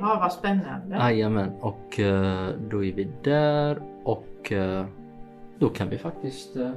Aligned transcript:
Ja, 0.00 0.18
vad 0.20 0.32
spännande. 0.32 0.96
Jajamän, 0.96 1.50
och 1.60 2.00
eh, 2.00 2.48
då 2.70 2.84
är 2.84 2.92
vi 2.92 3.08
där 3.22 3.82
och 4.04 4.52
eh, 4.52 4.84
då 5.58 5.68
kan 5.68 5.88
vi 5.88 5.98
faktiskt 5.98 6.56
eh, 6.56 6.70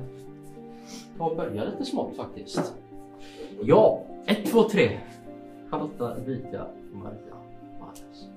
ta 1.17 1.25
och 1.25 1.37
börja 1.37 1.63
lite 1.63 1.85
smått 1.85 2.15
faktiskt. 2.15 2.73
Ja, 3.61 4.01
1, 4.25 4.45
2, 4.45 4.63
3. 4.63 4.99
Charlotta, 5.69 6.15
Vika, 6.25 6.65
Maria, 6.93 7.35
Magnus. 7.79 8.27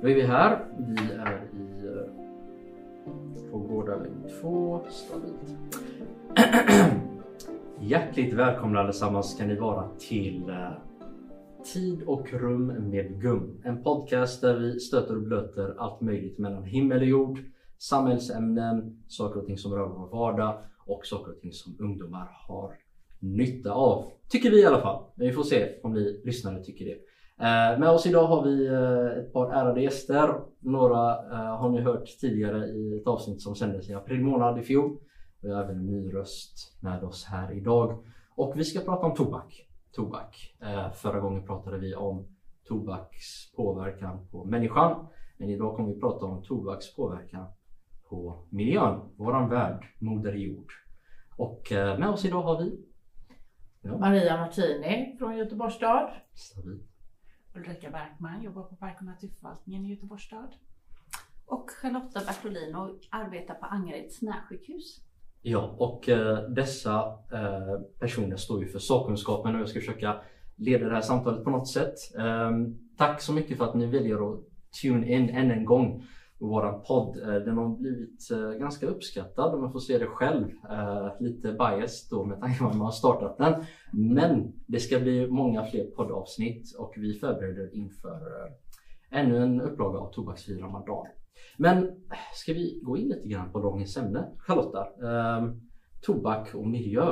Då 0.00 0.08
är 0.08 0.14
vi 0.14 0.22
här. 0.22 0.58
Vi 0.78 1.12
är 1.12 1.40
i 1.52 1.86
eh, 1.86 3.50
på 3.52 3.58
Gårdavägen 3.58 4.24
2, 4.40 4.80
stabilt. 4.90 5.56
Hjärtligt 7.80 8.34
välkomna 8.34 8.80
allesammans 8.80 9.34
ska 9.34 9.44
ni 9.46 9.54
vara 9.54 9.88
till 9.98 10.48
eh, 10.48 10.70
Tid 11.72 12.02
och 12.02 12.32
rum 12.32 12.66
med 12.66 13.20
Gum. 13.20 13.62
En 13.64 13.82
podcast 13.82 14.40
där 14.40 14.56
vi 14.56 14.80
stöter 14.80 15.16
och 15.16 15.22
blöter 15.22 15.74
allt 15.78 16.00
möjligt 16.00 16.38
mellan 16.38 16.64
himmel 16.64 17.00
och 17.00 17.06
jord, 17.06 17.38
samhällsämnen, 17.78 19.02
saker 19.08 19.40
och 19.40 19.46
ting 19.46 19.58
som 19.58 19.72
rör 19.72 19.88
vår 19.88 20.08
vardag 20.08 20.58
och 20.86 21.06
saker 21.06 21.32
och 21.32 21.40
ting 21.40 21.52
som 21.52 21.76
ungdomar 21.80 22.28
har 22.48 22.74
nytta 23.18 23.72
av. 23.72 24.04
Tycker 24.28 24.50
vi 24.50 24.62
i 24.62 24.66
alla 24.66 24.80
fall. 24.80 25.04
Men 25.14 25.26
vi 25.26 25.32
får 25.32 25.42
se 25.42 25.68
om 25.82 25.92
ni 25.92 26.20
lyssnare 26.24 26.64
tycker 26.64 26.84
det. 26.84 26.98
Eh, 27.44 27.78
med 27.78 27.88
oss 27.88 28.06
idag 28.06 28.26
har 28.26 28.44
vi 28.44 28.66
eh, 28.66 29.18
ett 29.18 29.32
par 29.32 29.50
ärade 29.50 29.82
gäster. 29.82 30.34
Några 30.60 31.10
eh, 31.10 31.56
har 31.56 31.70
ni 31.70 31.80
hört 31.80 32.06
tidigare 32.20 32.66
i 32.66 32.96
ett 33.00 33.06
avsnitt 33.06 33.42
som 33.42 33.54
sändes 33.54 33.90
i 33.90 33.94
april 33.94 34.20
månad 34.20 34.58
i 34.58 34.62
fjol. 34.62 34.96
Vi 35.40 35.52
har 35.52 35.62
även 35.62 35.76
en 35.76 35.86
ny 35.86 36.14
röst 36.14 36.76
med 36.80 37.04
oss 37.04 37.24
här 37.24 37.52
idag. 37.52 38.04
Och 38.36 38.52
vi 38.56 38.64
ska 38.64 38.80
prata 38.80 39.06
om 39.06 39.14
tobak. 39.14 39.65
Tobak. 39.92 40.56
Eh, 40.60 40.92
Förra 40.92 41.20
gången 41.20 41.46
pratade 41.46 41.78
vi 41.78 41.94
om 41.94 42.26
tobaks 42.64 43.52
påverkan 43.56 44.26
på 44.30 44.44
människan. 44.44 45.06
Men 45.38 45.50
idag 45.50 45.76
kommer 45.76 45.94
vi 45.94 46.00
prata 46.00 46.24
om 46.24 46.42
tobaks 46.42 46.96
påverkan 46.96 47.46
på 48.08 48.46
miljön, 48.50 49.00
våran 49.16 49.48
värld, 49.50 49.86
Moder 49.98 50.32
Jord. 50.34 50.72
Och 51.36 51.72
eh, 51.72 51.98
med 51.98 52.08
oss 52.08 52.24
idag 52.24 52.42
har 52.42 52.62
vi 52.62 52.84
ja, 53.80 53.98
Maria 53.98 54.36
Martini 54.36 55.16
från 55.18 55.36
Göteborgs 55.36 55.74
stad. 55.74 56.10
stabil. 56.34 56.86
Ulrika 57.54 57.90
Bergman 57.90 58.42
jobbar 58.42 58.62
på 58.62 58.76
Park 58.76 58.96
och 58.98 59.06
naturförvaltningen 59.06 59.86
i 59.86 59.90
Göteborgs 59.90 60.22
stad. 60.22 60.54
Och 61.46 61.70
Charlotta 61.70 62.20
Bertolin 62.26 62.74
och 62.76 62.90
arbetar 63.10 63.54
på 63.54 63.66
Angereds 63.66 64.22
närsjukhus. 64.22 65.05
Ja, 65.42 65.74
och 65.78 66.08
eh, 66.08 66.38
dessa 66.48 66.94
eh, 67.32 67.80
personer 68.00 68.36
står 68.36 68.62
ju 68.62 68.68
för 68.68 68.78
sakkunskapen 68.78 69.54
och 69.54 69.60
jag 69.60 69.68
ska 69.68 69.80
försöka 69.80 70.16
leda 70.56 70.88
det 70.88 70.94
här 70.94 71.00
samtalet 71.00 71.44
på 71.44 71.50
något 71.50 71.68
sätt. 71.68 71.94
Ehm, 72.18 72.78
tack 72.96 73.20
så 73.20 73.32
mycket 73.32 73.58
för 73.58 73.64
att 73.64 73.74
ni 73.74 73.86
väljer 73.86 74.32
att 74.32 74.40
tune 74.82 75.12
in 75.12 75.30
än 75.30 75.50
en 75.50 75.64
gång 75.64 76.04
på 76.38 76.46
våran 76.46 76.82
podd. 76.82 77.18
Eh, 77.22 77.34
den 77.34 77.56
har 77.56 77.68
blivit 77.68 78.28
ganska 78.60 78.86
uppskattad 78.86 79.54
om 79.54 79.60
man 79.60 79.72
får 79.72 79.80
se 79.80 79.98
det 79.98 80.06
själv. 80.06 80.46
Lite 81.20 81.52
biased 81.52 82.10
då 82.10 82.24
med 82.24 82.40
tanke 82.40 82.58
på 82.58 82.66
att 82.66 82.76
man 82.76 82.84
har 82.84 82.92
startat 82.92 83.38
den. 83.38 83.64
Men 83.92 84.52
det 84.66 84.80
ska 84.80 84.98
bli 84.98 85.26
många 85.26 85.64
fler 85.64 85.84
poddavsnitt 85.84 86.76
och 86.78 86.94
vi 86.96 87.14
förbereder 87.14 87.74
inför 87.74 88.20
ännu 89.10 89.42
en 89.42 89.60
upplaga 89.60 89.98
av 89.98 90.12
Tobaksfri 90.12 90.54
Ramadan. 90.54 91.06
Men 91.56 91.90
ska 92.34 92.52
vi 92.52 92.80
gå 92.82 92.96
in 92.96 93.08
lite 93.08 93.28
grann 93.28 93.52
på 93.52 93.62
dagens 93.62 93.96
ämne? 93.96 94.32
Charlotta, 94.38 94.80
eh, 94.80 95.52
tobak 96.02 96.54
och 96.54 96.66
miljö. 96.66 97.10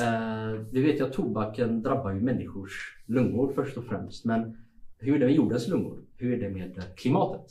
Eh, 0.00 0.52
vi 0.72 0.82
vet 0.82 1.00
ju 1.00 1.04
att 1.04 1.12
tobaken 1.12 1.82
drabbar 1.82 2.12
ju 2.12 2.20
människors 2.20 3.02
lungor 3.06 3.52
först 3.54 3.76
och 3.76 3.84
främst. 3.84 4.24
Men 4.24 4.56
hur 4.98 5.14
är 5.14 5.18
det 5.18 5.26
med 5.26 5.34
jordens 5.34 5.68
lungor? 5.68 6.04
Hur 6.16 6.32
är 6.32 6.48
det 6.48 6.50
med 6.50 6.82
klimatet? 6.96 7.46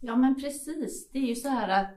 Ja 0.00 0.16
men 0.16 0.34
precis, 0.34 1.10
det 1.12 1.18
är 1.18 1.26
ju 1.26 1.34
så 1.34 1.48
här 1.48 1.82
att 1.82 1.90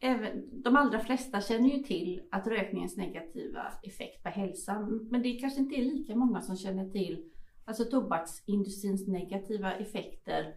även, 0.00 0.62
de 0.62 0.76
allra 0.76 1.00
flesta 1.00 1.40
känner 1.40 1.68
ju 1.68 1.82
till 1.82 2.22
att 2.30 2.46
rökningens 2.46 2.96
negativa 2.96 3.72
effekt 3.82 4.22
på 4.22 4.28
hälsan. 4.28 5.08
Men 5.10 5.22
det 5.22 5.32
kanske 5.32 5.60
inte 5.60 5.74
är 5.74 5.84
lika 5.84 6.16
många 6.16 6.40
som 6.40 6.56
känner 6.56 6.90
till 6.90 7.24
alltså 7.66 7.84
tobaksindustrins 7.84 9.06
negativa 9.08 9.72
effekter 9.72 10.54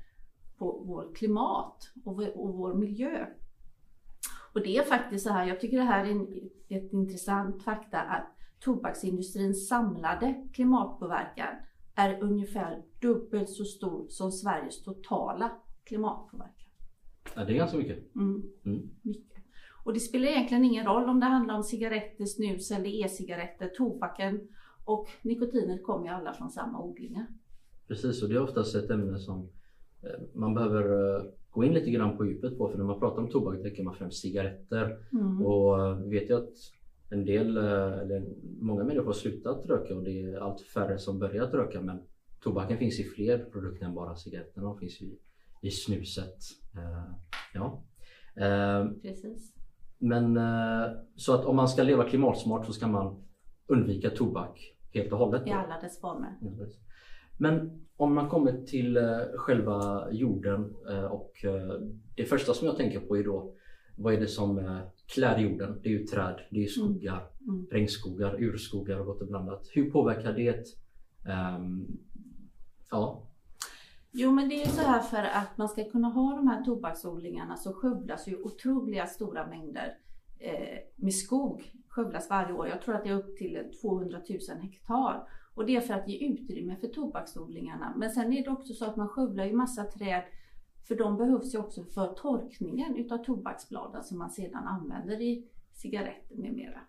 på 0.58 0.72
vårt 0.72 1.18
klimat 1.18 1.92
och 2.06 2.16
vår, 2.16 2.38
och 2.38 2.54
vår 2.54 2.74
miljö. 2.74 3.26
Och 4.54 4.62
det 4.62 4.78
är 4.78 4.84
faktiskt 4.84 5.24
så 5.28 5.34
här, 5.34 5.48
jag 5.48 5.60
tycker 5.60 5.78
det 5.78 5.84
här 5.84 6.06
är 6.06 6.12
en, 6.12 6.50
ett 6.70 6.94
intressant 6.94 7.64
fakta 7.64 8.00
att 8.02 8.36
tobaksindustrins 8.60 9.68
samlade 9.68 10.48
klimatpåverkan 10.54 11.56
är 11.96 12.24
ungefär 12.24 12.84
dubbelt 13.02 13.50
så 13.50 13.66
stor 13.66 14.06
som 14.10 14.32
Sveriges 14.32 14.84
totala 14.84 15.52
klimatpåverkan. 15.84 16.70
Ja, 17.36 17.44
det 17.46 17.54
är 17.54 17.58
ganska 17.58 17.78
mycket. 17.78 18.16
Mm, 18.16 18.44
Mm. 18.66 18.90
mycket. 19.02 19.44
Och 19.86 19.94
det 19.94 20.00
spelar 20.00 20.28
egentligen 20.28 20.66
ingen 20.66 20.86
roll 20.86 21.10
om 21.10 21.20
det 21.20 21.26
handlar 21.26 21.56
om 21.56 21.64
cigaretter, 21.64 22.26
snus 22.26 22.72
eller 22.72 23.06
e-cigaretter. 23.06 23.68
Tobaken 23.68 24.48
och 24.90 25.08
nikotinet 25.22 25.84
kommer 25.84 26.06
ju 26.06 26.12
alla 26.14 26.34
från 26.34 26.50
samma 26.50 26.84
odlingar. 26.84 27.26
Precis, 27.88 28.24
och 28.24 28.30
det 28.30 28.36
är 28.36 28.42
oftast 28.42 28.76
ett 28.76 28.90
ämne 28.90 29.20
som 29.20 29.50
eh, 30.04 30.20
man 30.34 30.54
behöver 30.54 31.16
eh, 31.16 31.24
gå 31.50 31.64
in 31.64 31.74
lite 31.74 31.92
grann 31.92 32.18
på 32.18 32.26
djupet 32.26 32.58
på. 32.58 32.70
För 32.70 32.78
när 32.78 32.86
man 32.86 33.00
pratar 33.00 33.22
om 33.22 33.30
tobak 33.30 33.62
tänker 33.62 33.84
man 33.84 33.96
främst 33.96 34.22
cigaretter. 34.22 34.98
Mm. 35.12 35.46
Och 35.46 35.88
eh, 35.88 35.96
vi 35.98 36.20
vet 36.20 36.30
ju 36.30 36.38
att 36.38 36.54
en 37.10 37.26
del, 37.26 37.58
eh, 37.58 38.00
eller 38.00 38.26
många 38.62 38.84
människor 38.84 39.06
har 39.06 39.14
slutat 39.14 39.66
röka 39.66 39.96
och 39.96 40.04
det 40.04 40.22
är 40.22 40.40
allt 40.40 40.62
färre 40.62 40.98
som 40.98 41.20
börjat 41.20 41.54
röka. 41.54 41.82
Men 41.82 42.00
tobaken 42.44 42.78
finns 42.78 43.00
i 43.00 43.04
fler 43.04 43.38
produkter 43.52 43.86
än 43.86 43.94
bara 43.94 44.16
cigaretterna. 44.16 44.68
De 44.68 44.78
finns 44.78 45.02
ju 45.02 45.06
i, 45.06 45.20
i 45.62 45.72
snuset. 45.72 46.38
Eh, 46.76 47.14
Ja. 47.54 47.84
Eh, 48.36 48.88
Precis. 49.02 49.54
Men 49.98 50.38
eh, 50.38 50.92
så 51.16 51.34
att 51.34 51.46
om 51.46 51.56
man 51.56 51.70
ska 51.70 51.84
leva 51.84 52.10
klimatsmart 52.10 52.66
så 52.66 52.74
ska 52.74 52.88
man 52.88 53.24
undvika 53.68 54.10
tobak 54.10 54.76
helt 54.94 55.12
och 55.12 55.18
hållet. 55.18 55.48
I 55.48 55.52
alla 55.52 55.80
dess 55.82 56.00
former. 56.02 56.38
Men 57.38 57.86
om 57.98 58.14
man 58.16 58.30
kommer 58.30 58.66
till 58.66 58.98
eh, 58.98 59.04
själva 59.36 60.08
jorden 60.12 60.76
eh, 60.90 61.04
och 61.06 61.46
eh, 61.46 61.80
det 62.16 62.26
första 62.26 62.54
som 62.54 62.68
jag 62.68 62.78
tänker 62.78 63.00
på 63.00 63.18
är 63.18 63.24
då 63.24 63.56
vad 63.98 64.14
är 64.14 64.20
det 64.20 64.28
som 64.28 64.80
klär 65.14 65.40
jorden? 65.40 65.80
Det 65.84 65.90
är 65.90 65.94
ju 65.94 66.06
träd, 66.06 66.40
det 66.52 66.58
är 66.58 66.62
ju 66.62 66.68
skogar, 66.68 67.30
Mm. 67.48 67.68
regnskogar, 67.72 68.44
urskogar 68.44 69.00
och 69.00 69.06
gott 69.06 69.22
och 69.22 69.28
blandat. 69.28 69.68
Hur 69.74 69.92
påverkar 69.92 70.34
det? 70.34 70.66
ehm, 71.30 71.88
ja, 72.92 73.26
Jo 74.12 74.32
men 74.32 74.50
det 74.50 74.56
är 74.56 74.66
ju 74.66 74.72
så 74.72 74.82
här 74.82 75.00
för 75.02 75.24
att 75.24 75.58
man 75.58 75.70
ska 75.70 75.84
kunna 75.90 76.08
ha 76.08 76.36
de 76.36 76.48
här 76.48 76.64
tobaksodlingarna 76.64 77.58
så 77.58 77.74
skövlas 77.74 78.28
ju 78.28 78.36
otroliga 78.44 79.06
stora 79.06 79.48
mängder 79.48 79.94
Eh, 80.40 80.78
med 80.96 81.14
skog 81.14 81.72
skövlas 81.88 82.30
varje 82.30 82.54
år. 82.54 82.68
Jag 82.68 82.82
tror 82.82 82.96
att 82.96 83.04
det 83.04 83.10
är 83.10 83.18
upp 83.18 83.38
till 83.38 83.72
200 83.82 84.22
000 84.30 84.40
hektar. 84.62 85.28
Och 85.54 85.66
det 85.66 85.76
är 85.76 85.82
för 85.82 85.94
att 85.94 86.08
ge 86.08 86.28
utrymme 86.28 86.76
för 86.76 86.88
tobaksodlingarna. 86.88 87.94
Men 87.98 88.10
sen 88.10 88.34
är 88.34 88.44
det 88.44 88.50
också 88.50 88.74
så 88.74 88.86
att 88.86 88.96
man 88.96 89.08
skövlar 89.08 89.46
ju 89.46 89.54
massa 89.54 89.84
träd 89.84 90.24
för 90.88 90.96
de 90.96 91.18
behövs 91.18 91.54
ju 91.54 91.58
också 91.58 91.84
för 91.84 92.14
torkningen 92.14 92.96
utav 92.96 93.18
tobaksbladen 93.18 94.04
som 94.04 94.18
man 94.18 94.30
sedan 94.30 94.68
använder 94.68 95.22
i 95.22 95.48
cigaretter 95.74 96.36
med 96.36 96.54
mera. 96.54 96.82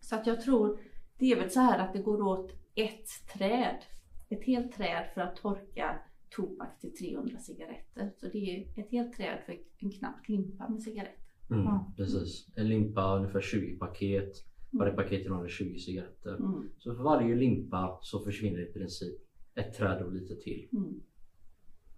Så 0.00 0.14
att 0.14 0.26
jag 0.26 0.40
tror, 0.40 0.80
det 1.18 1.32
är 1.32 1.36
väl 1.36 1.50
så 1.50 1.60
här 1.60 1.78
att 1.78 1.92
det 1.92 2.02
går 2.02 2.22
åt 2.22 2.52
ett 2.74 3.08
träd, 3.34 3.84
ett 4.28 4.44
helt 4.44 4.72
träd 4.72 5.10
för 5.14 5.20
att 5.20 5.36
torka 5.36 5.98
tobak 6.30 6.80
till 6.80 6.96
300 6.96 7.38
cigaretter. 7.38 8.12
Så 8.16 8.26
det 8.26 8.38
är 8.38 8.80
ett 8.80 8.90
helt 8.90 9.16
träd 9.16 9.38
för 9.46 9.58
en 9.78 9.90
knapp 9.90 10.28
limpa 10.28 10.68
med 10.68 10.82
cigaretter 10.82 11.19
mm, 11.50 11.64
Ja. 11.64 11.92
precis. 11.96 12.46
En 12.56 12.68
limpa, 12.68 13.16
ungefär 13.16 13.40
20 13.40 13.78
paket. 13.78 14.32
Varje 14.70 14.92
paket 14.92 15.26
innehåller 15.26 15.48
20 15.48 15.78
cigaretter. 15.78 16.36
Mm. 16.36 16.68
Så 16.78 16.94
för 16.94 17.02
varje 17.02 17.34
limpa 17.34 17.98
så 18.02 18.24
försvinner 18.24 18.60
i 18.68 18.72
princip 18.72 19.14
ett 19.54 19.74
träd 19.74 20.02
och 20.02 20.12
lite 20.12 20.36
till. 20.36 20.68
Mm. 20.72 21.00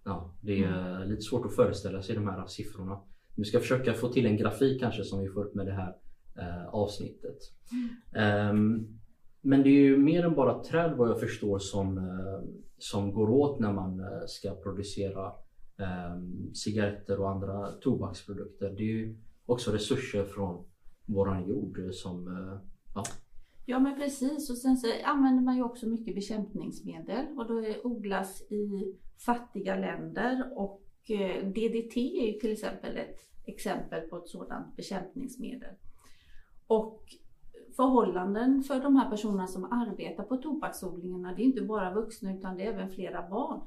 Ja, 0.05 0.35
det 0.41 0.65
är 0.65 1.05
lite 1.05 1.23
svårt 1.23 1.47
att 1.47 1.55
föreställa 1.55 2.03
sig 2.03 2.15
de 2.15 2.27
här 2.29 2.47
siffrorna. 2.47 3.01
Vi 3.37 3.45
ska 3.45 3.59
försöka 3.59 3.95
få 3.95 4.09
till 4.09 4.27
en 4.27 4.37
grafik 4.37 4.81
kanske 4.81 5.05
som 5.05 5.21
vi 5.21 5.29
får 5.29 5.45
upp 5.45 5.55
med 5.55 5.67
det 5.67 5.73
här 5.73 5.97
eh, 6.39 6.69
avsnittet. 6.69 7.39
Ehm, 8.15 8.99
men 9.41 9.63
det 9.63 9.69
är 9.69 9.81
ju 9.81 9.97
mer 9.97 10.25
än 10.25 10.35
bara 10.35 10.65
träd 10.65 10.97
vad 10.97 11.09
jag 11.09 11.21
förstår 11.21 11.59
som, 11.59 11.99
eh, 11.99 12.49
som 12.79 13.13
går 13.15 13.31
åt 13.31 13.61
när 13.61 13.73
man 13.73 14.01
eh, 14.01 14.27
ska 14.27 14.55
producera 14.55 15.33
ehm, 15.79 16.55
cigaretter 16.55 17.21
och 17.21 17.31
andra 17.31 17.67
tobaksprodukter. 17.67 18.71
Det 18.71 18.83
är 18.83 18.97
ju 18.97 19.19
också 19.47 19.71
resurser 19.71 20.25
från 20.25 20.65
våran 21.07 21.49
jord 21.49 21.79
som 21.93 22.29
eh, 22.29 22.61
ja, 22.95 23.05
Ja 23.67 23.79
men 23.79 23.97
precis. 23.97 24.51
Och 24.51 24.59
sen 24.59 24.77
så 24.77 24.87
använder 25.05 25.43
man 25.43 25.57
ju 25.57 25.63
också 25.63 25.87
mycket 25.87 26.15
bekämpningsmedel. 26.15 27.27
Och 27.39 27.47
då 27.47 27.65
odlas 27.85 28.43
i 28.43 28.95
fattiga 29.27 29.77
länder. 29.77 30.53
Och 30.57 30.83
eh, 31.09 31.47
DDT 31.47 31.97
är 31.97 32.27
ju 32.27 32.41
till 32.41 32.53
exempel 32.53 32.97
ett 32.97 33.19
exempel 33.47 34.01
på 34.01 34.17
ett 34.17 34.29
sådant 34.29 34.77
bekämpningsmedel. 34.77 35.75
Och 36.67 37.03
förhållanden 37.77 38.63
för 38.63 38.81
de 38.81 38.97
här 38.97 39.11
personerna 39.11 39.47
som 39.47 39.65
arbetar 39.73 40.25
på 40.25 40.37
tobaksodlingarna, 40.37 41.35
det 41.35 41.43
är 41.43 41.45
inte 41.45 41.63
bara 41.63 41.95
vuxna 41.95 42.35
utan 42.35 42.57
det 42.57 42.67
är 42.67 42.73
även 42.73 42.91
flera 42.91 43.29
barn. 43.29 43.61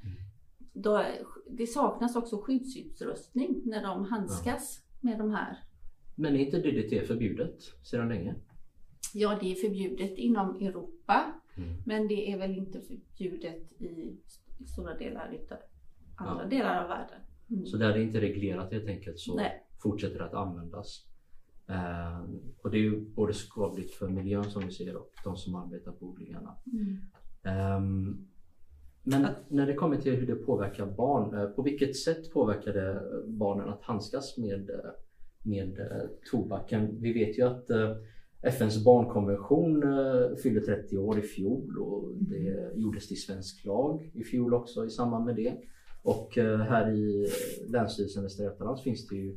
då, 0.74 1.04
det 1.50 1.68
saknas 1.68 2.16
också 2.16 2.42
skyddsutrustning 2.42 3.62
när 3.66 3.84
de 3.84 4.06
handskas 4.06 4.82
med 5.06 5.18
de 5.18 5.32
här. 5.32 5.58
Men 6.16 6.36
är 6.36 6.40
inte 6.40 6.60
DDT 6.60 7.08
förbjudet 7.08 7.62
sedan 7.84 8.10
länge? 8.10 8.36
Ja, 9.14 9.38
det 9.42 9.52
är 9.52 9.56
förbjudet 9.56 10.18
inom 10.18 10.56
Europa, 10.56 11.32
Mm. 11.58 11.74
men 11.86 12.08
det 12.08 12.32
är 12.32 12.38
väl 12.38 12.58
inte 12.58 12.82
förbjudet 12.82 13.82
i 13.82 14.18
stora 14.68 14.98
delar 14.98 15.34
utav 15.34 15.58
andra 16.16 16.44
Ja. 16.44 16.50
delar 16.50 16.84
av 16.84 16.90
världen. 16.90 17.20
Mm. 17.50 17.66
Så 17.66 17.78
där 17.78 17.94
det 17.94 18.04
inte 18.04 18.18
är 18.18 18.22
reglerat 18.22 18.72
helt 18.72 18.88
enkelt 18.88 19.20
så 19.20 19.36
Nej. 19.36 19.64
fortsätter 19.84 20.18
det 20.20 20.26
att 20.26 20.34
användas. 20.34 21.06
Eh, 21.68 22.24
och 22.62 22.72
det 22.72 22.78
är 22.78 22.82
ju 22.82 23.00
både 23.02 23.34
skadligt 23.34 23.94
för 23.94 24.10
miljön 24.10 24.44
som 24.44 24.66
vi 24.66 24.72
ser 24.72 24.96
och 24.96 25.12
de 25.24 25.38
som 25.38 25.56
arbetar 25.56 25.92
på 25.92 26.06
odlingarna. 26.06 26.56
Mm. 26.74 26.98
Ehm, 27.44 28.28
men 29.08 29.28
när 29.48 29.68
det 29.68 29.74
kommer 29.74 29.98
till 29.98 30.16
hur 30.16 30.28
det 30.28 30.36
påverkar 30.36 30.86
barn, 30.86 31.36
eh, 31.36 31.46
på 31.46 31.62
vilket 31.62 31.96
sätt 31.96 32.32
påverkar 32.34 32.74
det 32.74 33.02
barnen 33.28 33.70
att 33.70 33.82
handskas 33.82 34.38
med, 34.38 34.70
eh, 34.70 34.92
med 35.44 35.80
eh, 35.80 36.10
tobaken? 36.32 37.02
Vi 37.02 37.14
vet 37.14 37.38
ju 37.38 37.44
att 37.44 37.70
FNs 38.42 38.84
barnkonvention 38.84 39.84
fyller 40.44 40.62
30 40.62 40.98
år 40.98 41.20
i 41.20 41.22
fjol 41.22 41.78
och 41.78 42.12
det 42.16 42.72
gjordes 42.76 43.08
till 43.08 43.22
svensk 43.22 43.66
lag 43.66 44.12
i 44.14 44.24
fjol 44.24 44.54
också 44.54 44.86
i 44.86 44.90
samband 44.90 45.26
med 45.26 45.36
det. 45.36 45.54
Och 46.04 46.36
här 46.36 46.92
i 46.92 47.28
Länsstyrelsen 47.68 48.24
Västra 48.24 48.46
Götaland 48.46 48.80
finns 48.80 49.08
det 49.08 49.16
ju 49.16 49.36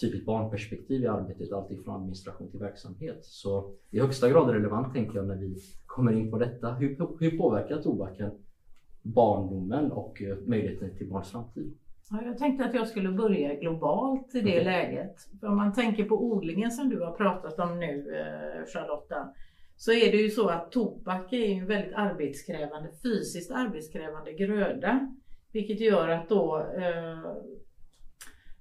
tydligt 0.00 0.26
barnperspektiv 0.26 1.02
i 1.02 1.06
arbetet, 1.06 1.52
alltifrån 1.52 1.94
administration 1.94 2.50
till 2.50 2.60
verksamhet. 2.60 3.18
Så 3.22 3.74
i 3.90 4.00
högsta 4.00 4.30
grad 4.30 4.50
relevant 4.50 4.94
tänker 4.94 5.16
jag 5.16 5.26
när 5.26 5.36
vi 5.36 5.56
kommer 5.86 6.12
in 6.12 6.30
på 6.30 6.38
detta. 6.38 6.72
Hur, 6.72 7.16
hur 7.20 7.38
påverkar 7.38 7.82
tobaken 7.82 8.30
barndomen 9.02 9.92
och 9.92 10.22
eh, 10.22 10.36
möjligheten 10.46 10.96
till 10.96 11.08
barns 11.08 11.30
framtid? 11.30 11.78
Ja, 12.10 12.22
jag 12.24 12.38
tänkte 12.38 12.64
att 12.64 12.74
jag 12.74 12.88
skulle 12.88 13.08
börja 13.08 13.54
globalt 13.54 14.34
i 14.34 14.40
det 14.40 14.50
Okej. 14.50 14.64
läget. 14.64 15.16
För 15.40 15.46
om 15.46 15.56
man 15.56 15.72
tänker 15.72 16.04
på 16.04 16.24
odlingen 16.24 16.70
som 16.70 16.88
du 16.88 17.00
har 17.00 17.12
pratat 17.12 17.58
om 17.58 17.78
nu 17.78 18.14
eh, 18.14 18.66
Charlotta. 18.72 19.34
Så 19.76 19.92
är 19.92 20.12
det 20.12 20.16
ju 20.16 20.30
så 20.30 20.48
att 20.48 20.72
tobak 20.72 21.32
är 21.32 21.48
en 21.48 21.66
väldigt 21.66 21.94
arbetskrävande, 21.94 22.90
fysiskt 23.02 23.50
arbetskrävande 23.50 24.32
gröda. 24.32 25.16
Vilket 25.52 25.80
gör 25.80 26.08
att 26.08 26.28
då 26.28 26.58
eh, 26.58 27.32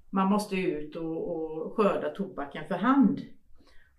man 0.10 0.30
måste 0.30 0.56
ut 0.56 0.96
och, 0.96 1.36
och 1.36 1.74
skörda 1.74 2.10
tobaken 2.10 2.64
för 2.68 2.76
hand. 2.76 3.20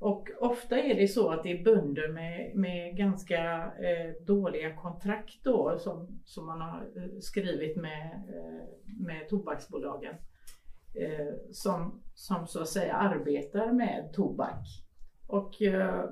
Och 0.01 0.29
ofta 0.41 0.79
är 0.79 0.95
det 0.95 1.09
så 1.09 1.31
att 1.31 1.43
det 1.43 1.53
är 1.53 1.65
bönder 1.65 2.09
med, 2.09 2.57
med 2.57 2.97
ganska 2.97 3.65
eh, 3.65 4.25
dåliga 4.27 4.77
kontrakt 4.77 5.45
då 5.45 5.79
som, 5.79 6.21
som 6.25 6.47
man 6.47 6.61
har 6.61 6.81
eh, 6.97 7.19
skrivit 7.21 7.77
med, 7.77 8.13
eh, 8.29 8.67
med 9.05 9.29
tobaksbolagen. 9.29 10.15
Eh, 10.95 11.35
som, 11.53 12.03
som 12.15 12.47
så 12.47 12.61
att 12.61 12.69
säga 12.69 12.95
arbetar 12.95 13.73
med 13.73 14.11
tobak. 14.13 14.67
Och 15.27 15.63
eh, 15.63 16.05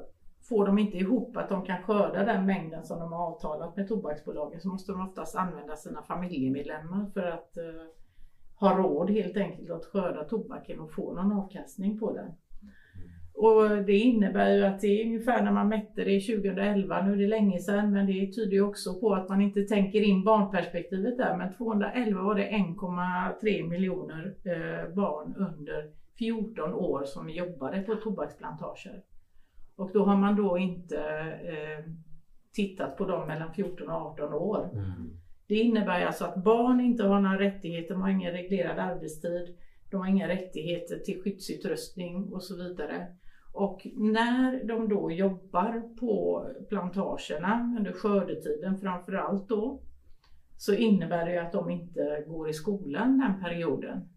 får 0.48 0.66
de 0.66 0.78
inte 0.78 0.96
ihop 0.96 1.36
att 1.36 1.48
de 1.48 1.64
kan 1.64 1.82
skörda 1.82 2.24
den 2.24 2.46
mängden 2.46 2.84
som 2.84 3.00
de 3.00 3.12
har 3.12 3.26
avtalat 3.26 3.76
med 3.76 3.88
tobaksbolagen 3.88 4.60
så 4.60 4.68
måste 4.68 4.92
de 4.92 5.08
oftast 5.08 5.36
använda 5.36 5.76
sina 5.76 6.02
familjemedlemmar 6.02 7.10
för 7.14 7.22
att 7.22 7.56
eh, 7.56 7.86
ha 8.60 8.78
råd 8.78 9.10
helt 9.10 9.36
enkelt 9.36 9.70
att 9.70 9.84
skörda 9.84 10.24
tobaken 10.24 10.80
och 10.80 10.92
få 10.92 11.12
någon 11.12 11.32
avkastning 11.32 11.98
på 11.98 12.12
den. 12.12 12.32
Och 13.40 13.84
det 13.86 13.98
innebär 13.98 14.54
ju 14.54 14.64
att 14.64 14.80
det 14.80 15.00
är 15.00 15.06
ungefär 15.06 15.42
när 15.42 15.52
man 15.52 15.68
mätte 15.68 16.04
det 16.04 16.20
2011, 16.20 17.02
nu 17.02 17.12
är 17.12 17.16
det 17.16 17.26
länge 17.26 17.58
sedan, 17.58 17.92
men 17.92 18.06
det 18.06 18.32
tyder 18.32 18.52
ju 18.52 18.62
också 18.62 19.00
på 19.00 19.14
att 19.14 19.28
man 19.28 19.40
inte 19.40 19.62
tänker 19.62 20.00
in 20.00 20.24
barnperspektivet 20.24 21.18
där. 21.18 21.36
Men 21.36 21.54
2011 21.54 22.22
var 22.22 22.34
det 22.34 22.48
1,3 22.48 23.68
miljoner 23.68 24.34
eh, 24.44 24.94
barn 24.94 25.34
under 25.36 25.90
14 26.18 26.74
år 26.74 27.04
som 27.04 27.30
jobbade 27.30 27.82
på 27.82 27.94
tobaksplantager. 27.94 29.02
Och 29.76 29.90
då 29.92 30.04
har 30.04 30.16
man 30.16 30.36
då 30.36 30.58
inte 30.58 30.98
eh, 31.44 31.92
tittat 32.52 32.96
på 32.96 33.04
dem 33.04 33.26
mellan 33.26 33.54
14 33.54 33.88
och 33.88 33.94
18 33.94 34.34
år. 34.34 34.70
Det 35.46 35.54
innebär 35.54 36.06
alltså 36.06 36.24
att 36.24 36.44
barn 36.44 36.80
inte 36.80 37.04
har 37.04 37.20
några 37.20 37.38
rättigheter, 37.38 37.94
de 37.94 38.02
har 38.02 38.10
ingen 38.10 38.32
reglerad 38.32 38.78
arbetstid, 38.78 39.56
de 39.90 40.00
har 40.00 40.08
inga 40.08 40.28
rättigheter 40.28 40.98
till 40.98 41.22
skyddsutrustning 41.22 42.32
och 42.32 42.42
så 42.42 42.56
vidare. 42.56 43.06
Och 43.52 43.86
när 43.96 44.64
de 44.64 44.88
då 44.88 45.10
jobbar 45.10 45.96
på 46.00 46.44
plantagerna 46.68 47.74
under 47.78 47.92
skördetiden 47.92 48.78
framförallt 48.78 49.48
då, 49.48 49.82
så 50.56 50.74
innebär 50.74 51.26
det 51.26 51.32
ju 51.32 51.38
att 51.38 51.52
de 51.52 51.70
inte 51.70 52.24
går 52.26 52.48
i 52.48 52.52
skolan 52.52 53.18
den 53.18 53.42
perioden. 53.42 54.08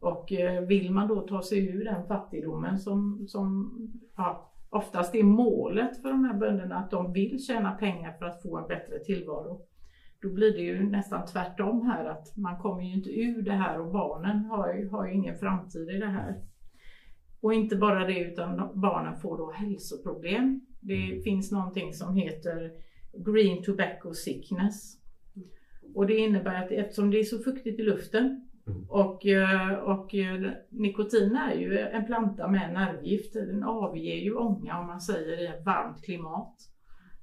Och 0.00 0.32
eh, 0.32 0.62
vill 0.62 0.90
man 0.90 1.08
då 1.08 1.20
ta 1.20 1.42
sig 1.42 1.68
ur 1.68 1.84
den 1.84 2.06
fattigdomen 2.06 2.78
som, 2.78 3.24
som 3.28 3.72
ja, 4.16 4.52
oftast 4.70 5.14
är 5.14 5.22
målet 5.22 6.02
för 6.02 6.08
de 6.08 6.24
här 6.24 6.34
bönderna, 6.34 6.76
att 6.76 6.90
de 6.90 7.12
vill 7.12 7.44
tjäna 7.44 7.72
pengar 7.72 8.12
för 8.12 8.24
att 8.24 8.42
få 8.42 8.58
en 8.58 8.68
bättre 8.68 8.98
tillvaro. 8.98 9.60
Då 10.22 10.28
blir 10.28 10.52
det 10.52 10.62
ju 10.62 10.90
nästan 10.90 11.26
tvärtom 11.26 11.86
här 11.86 12.04
att 12.04 12.36
man 12.36 12.58
kommer 12.58 12.82
ju 12.82 12.94
inte 12.94 13.10
ur 13.10 13.42
det 13.42 13.52
här 13.52 13.80
och 13.80 13.92
barnen 13.92 14.44
har 14.44 14.74
ju, 14.74 14.88
har 14.88 15.06
ju 15.06 15.14
ingen 15.14 15.38
framtid 15.38 15.88
i 15.88 15.98
det 15.98 16.06
här. 16.06 16.42
Och 17.42 17.54
inte 17.54 17.76
bara 17.76 18.06
det 18.06 18.18
utan 18.20 18.70
barnen 18.80 19.16
får 19.20 19.38
då 19.38 19.50
hälsoproblem. 19.52 20.60
Det 20.80 21.22
finns 21.24 21.52
någonting 21.52 21.92
som 21.92 22.14
heter 22.16 22.70
Green 23.32 23.62
Tobacco 23.62 24.14
Sickness. 24.14 24.96
Och 25.94 26.06
det 26.06 26.16
innebär 26.16 26.64
att 26.64 26.70
eftersom 26.70 27.10
det 27.10 27.18
är 27.18 27.24
så 27.24 27.38
fuktigt 27.38 27.80
i 27.80 27.82
luften 27.82 28.48
Mm. 28.66 28.84
och, 28.90 29.26
eh, 29.26 29.72
och 29.78 30.14
eh, 30.14 30.50
nikotin 30.70 31.36
är 31.36 31.54
ju 31.54 31.78
en 31.78 32.06
planta 32.06 32.48
med 32.48 32.72
nervgift. 32.72 33.32
Den 33.34 33.62
avger 33.64 34.14
ju 34.14 34.34
ånga 34.34 34.80
om 34.80 34.86
man 34.86 35.00
säger 35.00 35.40
i 35.42 35.46
ett 35.46 35.64
varmt 35.66 36.04
klimat. 36.04 36.54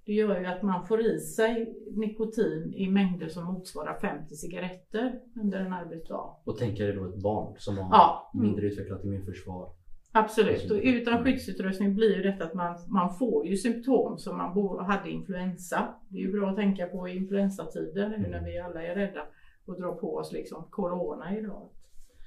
Det 0.06 0.14
gör 0.14 0.40
ju 0.40 0.46
att 0.46 0.62
man 0.64 0.88
får 0.88 1.02
i 1.02 1.20
sig 1.20 1.76
nikotin 1.96 2.74
i 2.76 2.90
mängder 2.90 3.28
som 3.28 3.46
motsvarar 3.46 4.00
50 4.00 4.36
cigaretter 4.36 5.20
under 5.42 5.60
en 5.60 5.74
arbetsdag. 5.74 6.36
Och 6.46 6.58
tänker 6.58 6.84
dig 6.88 6.96
då 6.96 7.06
ett 7.06 7.22
barn 7.24 7.56
som 7.58 7.78
har 7.78 7.90
Ja. 7.92 8.32
mindre 8.34 8.66
utvecklat 8.66 9.04
immunförsvar. 9.06 9.70
Absolut, 10.12 10.72
och 10.72 10.78
utan 10.84 11.14
Mm. 11.14 11.26
skyddsutrustning 11.26 11.96
blir 11.96 12.16
ju 12.16 12.22
detta 12.24 12.44
att 12.44 12.54
man, 12.54 12.78
man 12.88 13.16
får 13.16 13.46
ju 13.48 13.58
symptom 13.58 14.18
som 14.18 14.38
man 14.38 14.54
bo- 14.54 14.80
hade 14.80 15.10
influensa. 15.10 15.94
Det 16.10 16.18
är 16.18 16.22
ju 16.22 16.32
bra 16.32 16.50
att 16.50 16.56
tänka 16.56 16.86
på 16.88 17.08
i 17.10 17.16
influensatider 17.16 18.10
nu 18.10 18.16
Mm. 18.16 18.32
när 18.32 18.44
vi 18.46 18.60
alla 18.60 18.84
är 18.84 18.96
rädda 18.96 19.22
och 19.66 19.82
drar 19.82 19.94
på 19.94 20.16
oss 20.16 20.32
liksom 20.34 20.64
corona 20.70 21.38
idag. 21.38 21.70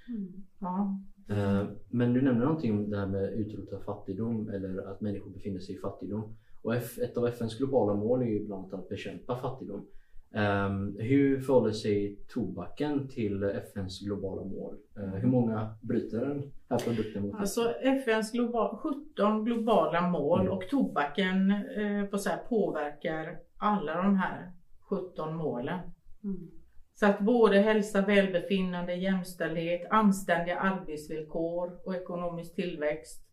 Mm. 0.09 0.33
Ja. 0.59 1.01
Eh, 1.29 1.65
Men 1.91 2.13
du 2.13 2.23
nämnde 2.23 2.45
någonting 2.45 2.73
om 2.73 2.91
det 2.91 2.99
här 2.99 3.07
med 3.07 3.33
utrota 3.33 3.79
fattigdom 3.81 4.49
eller 4.49 4.91
att 4.93 5.01
människor 5.01 5.31
befinner 5.31 5.61
sig 5.61 5.75
i 5.75 5.79
fattigdom. 5.79 6.37
Och 6.63 6.75
ett 6.75 7.17
av 7.17 7.27
FNs 7.27 7.59
globala 7.59 7.95
mål 7.95 8.23
är 8.23 8.27
ju 8.27 8.47
bland 8.47 8.65
annat 8.65 8.75
att 8.75 8.89
bekämpa 8.89 9.37
fattigdom. 9.37 9.87
Ehm, 10.35 10.97
Hur 10.99 11.41
förhåller 11.41 11.73
sig 11.73 12.19
tobaken 12.29 13.09
till 13.09 13.43
FNs 13.43 14.01
globala 14.01 14.45
mål? 14.45 14.77
Eh, 14.97 15.09
Hur 15.21 15.29
många 15.29 15.75
bryter 15.81 16.21
den 16.21 16.53
här 16.71 16.79
produkten 16.79 17.23
mot? 17.23 17.35
Alltså 17.35 17.71
FNs 17.83 18.33
global, 18.33 18.77
17 18.77 19.45
globala 19.45 20.09
mål 20.09 20.41
Mm. 20.41 20.53
och 20.53 20.69
tobaken 20.71 21.51
eh, 21.51 22.05
på 22.11 22.19
så 22.19 22.29
här, 22.31 22.39
påverkar 22.49 23.39
alla 23.57 24.03
de 24.03 24.17
här 24.17 24.53
17 24.89 25.37
målen. 25.37 25.79
Mm. 26.25 26.51
Så 26.95 27.07
att 27.07 27.21
både 27.21 27.59
hälsa, 27.59 28.01
välbefinnande, 28.07 28.95
jämställdhet, 28.95 29.87
anständiga 29.91 30.59
arbetsvillkor 30.59 31.81
och 31.85 31.95
ekonomisk 31.97 32.55
tillväxt, 32.55 33.25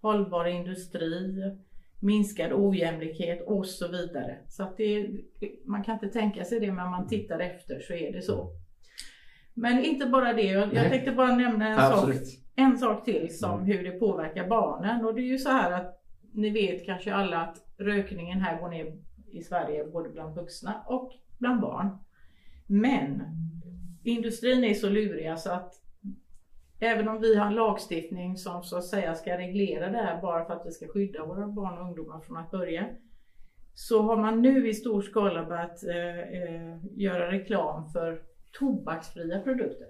hållbar 0.00 0.44
industri, 0.44 1.42
minskad 2.02 2.52
ojämlikhet 2.52 3.42
och 3.46 3.66
så 3.66 3.88
vidare. 3.88 4.38
Så 4.48 4.62
att 4.62 4.76
det, 4.76 5.10
man 5.64 5.84
kan 5.84 5.94
inte 5.94 6.08
tänka 6.08 6.44
sig 6.44 6.60
det 6.60 6.72
men 6.72 6.90
man 6.90 7.08
tittar 7.08 7.38
efter 7.38 7.80
så 7.80 7.92
är 7.92 8.12
det 8.12 8.22
så. 8.22 8.50
Men 9.54 9.84
inte 9.84 10.06
bara 10.06 10.32
det, 10.32 10.42
jag, 10.42 10.74
jag 10.74 10.90
tänkte 10.90 11.12
bara 11.12 11.36
nämna 11.36 11.68
en 11.68 11.76
sak 11.76 12.14
en 12.56 12.78
sak 12.78 13.04
till 13.04 13.38
som 13.38 13.60
Mm. 13.60 13.66
hur 13.66 13.84
det 13.84 13.98
påverkar 13.98 14.48
barnen 14.48 15.04
och 15.04 15.14
det 15.14 15.20
är 15.20 15.26
ju 15.26 15.38
så 15.38 15.50
här 15.50 15.72
att 15.72 16.02
ni 16.32 16.50
vet 16.50 16.86
kanske 16.86 17.14
alla 17.14 17.36
att 17.36 17.56
rökningen 17.78 18.40
här 18.40 18.60
går 18.60 18.68
ner 18.68 18.98
i 19.30 19.42
Sverige 19.42 19.84
både 19.84 20.08
bland 20.08 20.34
vuxna 20.34 20.84
och 20.86 21.12
bland 21.38 21.60
barn. 21.60 21.98
Men 22.66 23.22
industrin 24.02 24.64
är 24.64 24.74
så 24.74 24.88
luriga 24.88 25.36
så 25.36 25.50
att 25.50 25.74
även 26.82 27.08
om 27.08 27.20
vi 27.20 27.36
har 27.36 27.46
en 27.46 27.54
lagstiftning 27.54 28.36
som 28.36 28.62
så 28.62 28.76
att 28.76 28.84
säga 28.84 29.14
ska 29.14 29.38
reglera 29.38 29.90
det 29.90 29.98
här 29.98 30.22
bara 30.22 30.44
för 30.44 30.54
att 30.54 30.66
vi 30.66 30.70
ska 30.70 30.88
skydda 30.88 31.26
våra 31.26 31.46
barn 31.46 31.78
och 31.78 31.86
ungdomar 31.86 32.20
från 32.20 32.36
att 32.36 32.50
börja 32.50 32.86
så 33.74 34.02
har 34.02 34.16
man 34.16 34.42
nu 34.42 34.68
i 34.68 34.74
stor 34.74 35.02
skala 35.02 35.44
börjat 35.44 35.84
eh, 35.84 36.18
eh 36.18 36.78
göra 36.92 37.32
reklam 37.32 37.88
för 37.88 38.22
tobaksfria 38.58 39.40
produkter. 39.40 39.86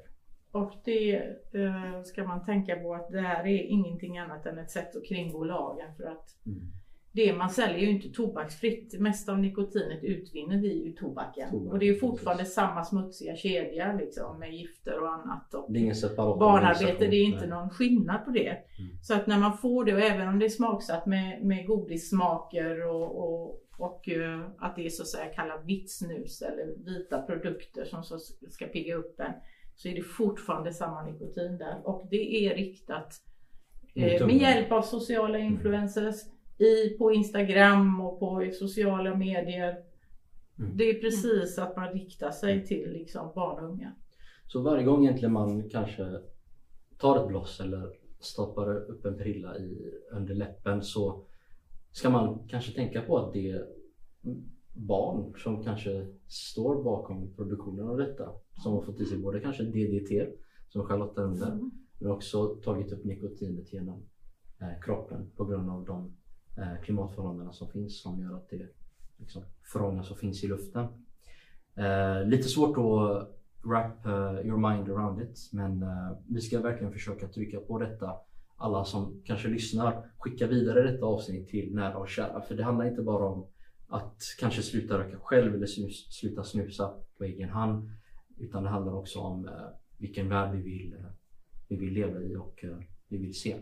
Och 0.52 0.72
det 0.84 1.16
eh, 1.52 2.02
ska 2.04 2.24
man 2.24 2.44
tänka 2.44 2.76
på 2.76 2.94
att 2.94 3.10
det 3.10 3.20
här 3.20 3.46
är 3.46 3.62
ingenting 3.62 4.18
annat 4.18 4.46
än 4.46 4.58
ett 4.58 4.70
sätt 4.70 4.96
att 4.96 5.06
kringgå 5.08 5.44
lagen 5.44 5.94
för 5.96 6.04
att 6.04 6.26
Mm 6.46 6.81
det 7.14 7.32
man 7.32 7.50
säljer 7.50 7.78
är 7.78 7.82
ju 7.82 7.90
inte 7.90 8.08
tobaksfritt. 8.08 8.90
Det 8.90 8.98
mesta 8.98 9.32
av 9.32 9.38
nikotinet 9.38 10.04
utvinner 10.04 10.56
vi 10.56 10.88
ur 10.88 10.92
tobaken. 10.92 11.50
Tobak, 11.50 11.72
och 11.72 11.78
det 11.78 11.88
är 11.88 11.94
fortfarande 11.94 12.44
samma 12.44 12.84
smutsiga 12.84 13.36
kedja 13.36 13.92
liksom, 13.92 14.38
med 14.38 14.54
gifter 14.54 15.02
och 15.02 15.12
annat. 15.12 15.54
Och 15.54 15.72
Det 15.72 15.78
är 15.78 15.82
ingen 15.82 15.94
separat 15.94 16.38
barnarbete, 16.38 17.06
det 17.06 17.16
är 17.16 17.24
inte 17.24 17.46
någon 17.46 17.70
skillnad 17.70 18.24
på 18.24 18.30
det. 18.30 18.48
Mm. 18.48 19.02
Så 19.02 19.14
att 19.14 19.26
när 19.26 19.38
man 19.38 19.58
får 19.58 19.84
det, 19.84 19.94
och 19.94 20.00
även 20.00 20.28
om 20.28 20.38
det 20.38 20.44
är 20.44 20.50
smaksatt 20.50 21.06
med, 21.06 21.44
med 21.44 21.66
godissmaker 21.66 22.86
och, 22.86 23.18
och, 23.18 23.60
och 23.78 24.08
eh, 24.08 24.40
att 24.58 24.76
det 24.76 24.86
är 24.86 24.90
så 24.90 25.02
att 25.02 25.08
säga 25.08 25.34
kallat 25.34 25.64
vitt 25.64 25.90
snus 25.90 26.42
eller 26.42 26.84
vita 26.84 27.22
produkter 27.22 27.84
som 27.84 28.02
så 28.04 28.18
ska 28.50 28.66
pigga 28.66 28.96
upp 28.96 29.20
en, 29.20 29.32
så 29.76 29.88
är 29.88 29.94
det 29.94 30.02
fortfarande 30.02 30.72
samma 30.72 31.02
nikotin 31.04 31.58
där. 31.58 31.80
Och 31.84 32.08
det 32.10 32.46
är 32.46 32.54
riktat 32.54 33.14
eh, 33.94 34.26
med 34.26 34.36
hjälp 34.36 34.72
av 34.72 34.82
sociala 34.82 35.38
influencers 35.38 36.16
i, 36.58 36.88
på 36.98 37.12
Instagram 37.12 38.00
och 38.00 38.20
på 38.20 38.50
sociala 38.52 39.14
medier. 39.14 39.76
Mm. 40.58 40.76
Det 40.76 40.90
är 40.90 41.00
precis 41.00 41.58
att 41.58 41.76
man 41.76 41.92
riktar 41.92 42.30
sig 42.30 42.66
till 42.66 42.92
liksom 42.92 43.32
barn 43.34 43.64
och 43.64 43.70
unga. 43.70 43.92
Så 44.46 44.62
varje 44.62 44.84
gång 44.84 45.04
egentligen 45.04 45.32
man 45.32 45.68
kanske 45.68 46.18
tar 46.98 47.22
ett 47.22 47.28
bloss 47.28 47.60
eller 47.60 47.92
stoppar 48.20 48.90
upp 48.90 49.04
en 49.04 49.18
prilla 49.18 49.58
i, 49.58 49.92
under 50.12 50.34
läppen 50.34 50.82
så 50.82 51.24
ska 51.92 52.10
man 52.10 52.48
kanske 52.48 52.72
tänka 52.72 53.02
på 53.02 53.18
att 53.18 53.32
det 53.32 53.50
är 53.50 53.66
barn 54.72 55.34
som 55.36 55.64
kanske 55.64 56.06
står 56.26 56.82
bakom 56.82 57.34
produktionen 57.36 57.88
av 57.88 57.96
detta. 57.96 58.32
Som 58.62 58.72
har 58.72 58.82
fått 58.82 59.00
i 59.00 59.04
sig 59.04 59.18
både 59.18 59.40
kanske 59.40 59.62
DDT 59.62 60.32
som 60.68 60.84
Charlotta 60.84 61.26
nämnde 61.26 61.70
men 61.98 62.10
också 62.10 62.46
tagit 62.46 62.92
upp 62.92 63.04
nikotinet 63.04 63.72
genom 63.72 64.02
eh, 64.60 64.80
kroppen 64.84 65.30
på 65.36 65.44
grund 65.44 65.70
av 65.70 65.84
de 65.84 66.16
Eh, 66.56 66.82
klimatförhållandena 66.84 67.52
som 67.52 67.70
finns 67.70 68.02
som 68.02 68.20
gör 68.20 68.36
att 68.36 68.50
det 68.50 68.68
liksom 69.16 69.42
förångas 69.72 70.10
och 70.10 70.18
finns 70.18 70.44
i 70.44 70.48
luften. 70.48 70.86
Eh, 71.74 72.24
lite 72.26 72.48
svårt 72.48 72.78
att 72.78 73.28
wrap 73.62 74.06
eh, 74.06 74.46
your 74.46 74.70
mind 74.70 74.90
around 74.90 75.22
it 75.22 75.50
men 75.52 75.82
eh, 75.82 76.12
vi 76.28 76.40
ska 76.40 76.60
verkligen 76.60 76.92
försöka 76.92 77.28
trycka 77.28 77.60
på 77.60 77.78
detta. 77.78 78.14
Alla 78.56 78.84
som 78.84 79.22
kanske 79.24 79.48
lyssnar, 79.48 80.10
skicka 80.18 80.46
vidare 80.46 80.92
detta 80.92 81.06
avsnitt 81.06 81.48
till 81.48 81.74
nära 81.74 81.96
och 81.96 82.08
kära 82.08 82.40
för 82.40 82.54
det 82.54 82.64
handlar 82.64 82.88
inte 82.88 83.02
bara 83.02 83.24
om 83.24 83.46
att 83.88 84.22
kanske 84.38 84.62
sluta 84.62 84.98
röka 84.98 85.18
själv 85.18 85.54
eller 85.54 85.66
snus, 85.66 86.06
sluta 86.10 86.44
snusa 86.44 86.94
på 87.18 87.24
egen 87.24 87.48
hand 87.48 87.90
utan 88.38 88.62
det 88.62 88.68
handlar 88.68 88.94
också 88.94 89.18
om 89.18 89.48
eh, 89.48 89.54
vilken 89.98 90.28
värld 90.28 90.56
vi 90.56 90.62
vill, 90.62 90.92
eh, 90.92 91.04
vi 91.68 91.76
vill 91.76 91.92
leva 91.92 92.20
i 92.20 92.36
och 92.36 92.64
eh, 92.64 92.78
vi 93.08 93.18
vill 93.18 93.40
se. 93.40 93.56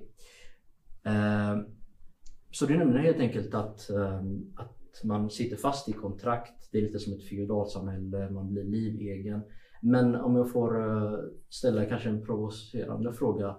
Så 2.51 2.67
du 2.67 2.79
nämner 2.79 2.99
helt 2.99 3.21
enkelt 3.21 3.55
att, 3.55 3.91
eh, 3.91 4.21
att 4.57 5.05
man 5.05 5.31
sitter 5.31 5.57
fast 5.57 5.89
i 5.89 5.93
kontrakt. 5.93 6.69
Det 6.73 6.79
är 6.79 6.83
lite 6.83 6.99
som 6.99 7.13
ett 7.13 7.29
feodalsamhälle, 7.29 8.31
man 8.31 8.53
blir 8.53 8.65
livegen. 8.65 9.43
Men 9.83 10.15
om 10.15 10.37
jag 10.37 10.53
får 10.53 10.81
eh, 10.81 11.19
ställa 11.49 11.85
kanske 11.85 12.09
en 12.09 12.27
provocerande 12.27 13.13
fråga. 13.13 13.57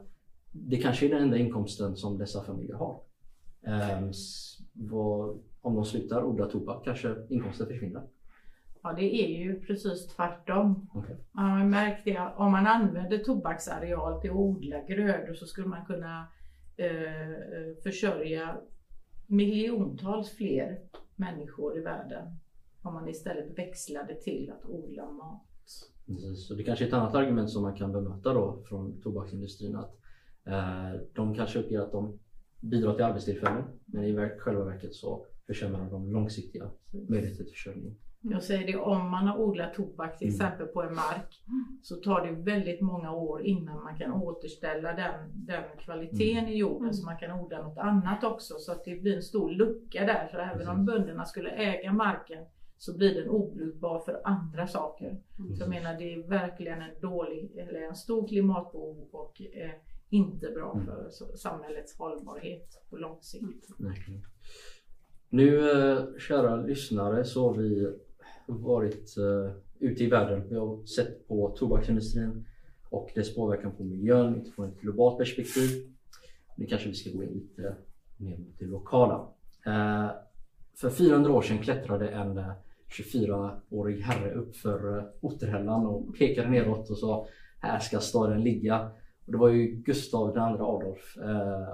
Det 0.51 0.77
kanske 0.77 1.05
är 1.05 1.09
den 1.09 1.23
enda 1.23 1.37
inkomsten 1.37 1.95
som 1.95 2.17
dessa 2.17 2.43
familjer 2.43 2.75
har. 2.75 3.01
Eh, 3.67 4.09
vad, 4.73 5.39
om 5.61 5.75
de 5.75 5.85
slutar 5.85 6.23
odla 6.23 6.45
tobak 6.45 6.85
kanske 6.85 7.15
inkomsten 7.29 7.67
försvinner. 7.67 8.03
Ja, 8.83 8.93
det 8.93 9.15
är 9.15 9.43
ju 9.43 9.59
precis 9.59 10.07
tvärtom. 10.07 10.89
Okej. 10.93 11.17
Man 11.31 11.49
har 11.49 11.65
märkt 11.65 12.05
det, 12.05 12.19
om 12.37 12.51
man 12.51 12.67
använder 12.67 13.17
tobaksareal 13.17 14.21
till 14.21 14.29
att 14.29 14.35
odla 14.35 14.81
grödor 14.81 15.33
så 15.33 15.45
skulle 15.45 15.67
man 15.67 15.85
kunna 15.85 16.27
eh, 16.77 17.31
eh, 17.31 17.75
försörja 17.83 18.57
miljontals 19.31 20.29
fler 20.29 20.79
människor 21.15 21.77
i 21.77 21.81
världen. 21.81 22.37
Om 22.81 22.93
man 22.93 23.09
istället 23.09 23.57
växlade 23.57 24.15
till 24.15 24.51
att 24.51 24.65
odla 24.69 25.11
mat. 25.11 25.47
Precis. 26.05 26.47
Så 26.47 26.53
det 26.53 26.63
kanske 26.63 26.85
är 26.85 26.87
ett 26.87 26.93
annat 26.93 27.15
argument 27.15 27.49
som 27.49 27.61
man 27.61 27.75
kan 27.75 27.91
bemöta 27.91 28.33
då 28.33 28.63
från 28.67 29.01
tobaksindustrin 29.01 29.75
att 29.75 29.99
eh, 30.45 31.01
de 31.13 31.35
kanske 31.35 31.59
uppger 31.59 31.79
att 31.79 31.91
de 31.91 32.19
bidrar 32.59 32.93
till 32.95 33.03
arbetstillfällen 33.03 33.63
men 33.85 34.03
i 34.03 34.29
själva 34.37 34.63
verket 34.63 34.93
så 34.93 35.25
försämrar 35.47 35.89
de 35.89 36.11
långsiktiga 36.11 36.71
möjligheter 37.09 37.43
till 37.43 37.53
försörjning. 37.53 37.97
Jag 38.23 38.43
säger 38.43 38.67
det, 38.67 38.75
om 38.77 39.09
man 39.09 39.27
har 39.27 39.37
odlat 39.39 39.73
tobak 39.73 40.17
till 40.17 40.27
Mm. 40.27 40.35
exempel 40.35 40.67
på 40.67 40.81
en 40.83 40.93
mark 40.95 41.43
så 41.81 41.95
tar 41.95 42.25
det 42.25 42.31
väldigt 42.31 42.81
många 42.81 43.11
år 43.11 43.41
innan 43.41 43.83
man 43.83 43.97
kan 43.97 44.11
återställa 44.13 44.93
den, 44.93 45.45
den 45.45 45.63
kvaliteten 45.79 46.47
i 46.47 46.57
jorden 46.57 46.81
Mm. 46.83 46.93
så 46.93 47.05
man 47.05 47.17
kan 47.17 47.39
odla 47.39 47.61
något 47.61 47.77
annat 47.77 48.23
också. 48.23 48.53
Så 48.57 48.71
att 48.71 48.85
det 48.85 48.95
blir 48.95 49.15
en 49.15 49.21
stor 49.21 49.51
lucka 49.51 50.05
där. 50.05 50.27
Så 50.31 50.37
även 50.37 50.67
om 50.67 50.85
bönderna 50.85 51.25
skulle 51.25 51.49
äga 51.51 51.93
marken 51.93 52.45
så 52.77 52.97
blir 52.97 53.15
den 53.21 53.29
obrukbar 53.29 53.99
för 53.99 54.21
andra 54.23 54.67
saker. 54.67 55.17
Så 55.57 55.63
jag 55.63 55.69
menar 55.69 55.97
det 55.97 56.13
är 56.13 56.27
verkligen 56.27 56.81
en 56.81 56.99
dålig, 57.01 57.57
eller 57.57 57.81
en 57.81 57.95
stor 57.95 58.27
klimatbov 58.27 59.07
och 59.11 59.41
eh, 59.41 59.71
inte 60.09 60.47
bra 60.51 60.73
Mm. 60.73 60.85
för 60.85 61.09
samhällets 61.37 61.97
hållbarhet 61.97 62.67
på 62.89 62.97
lång 62.97 63.17
sikt. 63.21 63.65
Nu 65.29 65.71
eh, 65.71 66.03
kära 66.19 66.55
lyssnare 66.55 67.23
så 67.23 67.47
har 67.47 67.57
vi 67.57 67.87
varit 68.59 69.15
uh, 69.17 69.51
ute 69.79 70.03
i 70.03 70.07
världen. 70.07 70.47
Jag 70.49 70.67
har 70.67 70.85
sett 70.85 71.27
på 71.27 71.55
tobaksindustrin 71.57 72.45
och 72.89 73.11
dess 73.15 73.35
påverkan 73.35 73.75
på 73.75 73.83
miljön 73.83 74.41
utifrån 74.41 74.69
ett 74.69 74.81
globalt 74.81 75.17
perspektiv. 75.17 75.69
Nu 76.55 76.65
kanske 76.65 76.89
vi 76.89 76.95
ska 76.95 77.09
gå 77.17 77.23
in 77.23 77.33
lite 77.33 77.75
mer 78.17 78.37
mot 78.37 78.59
det 78.59 78.65
lokala. 78.65 79.27
Uh, 79.67 80.11
för 80.75 80.89
400 80.89 81.31
år 81.31 81.41
sedan 81.41 81.57
klättrade 81.57 82.09
en 82.09 82.37
eh, 82.37 82.47
uh, 82.47 82.53
24-årig 82.89 84.01
herre 84.01 84.33
upp 84.33 84.55
för 84.55 84.97
uh, 84.97 85.03
Otterhällan 85.21 85.85
och 85.85 86.17
pekade 86.17 86.49
neråt 86.49 86.89
och 86.89 86.97
sa 86.97 87.27
här 87.59 87.79
ska 87.79 87.99
staden 87.99 88.43
ligga. 88.43 88.91
Och 89.25 89.31
det 89.31 89.37
var 89.37 89.49
ju 89.49 89.67
Gustav 89.67 90.29
II 90.29 90.41
Adolf 90.41 91.17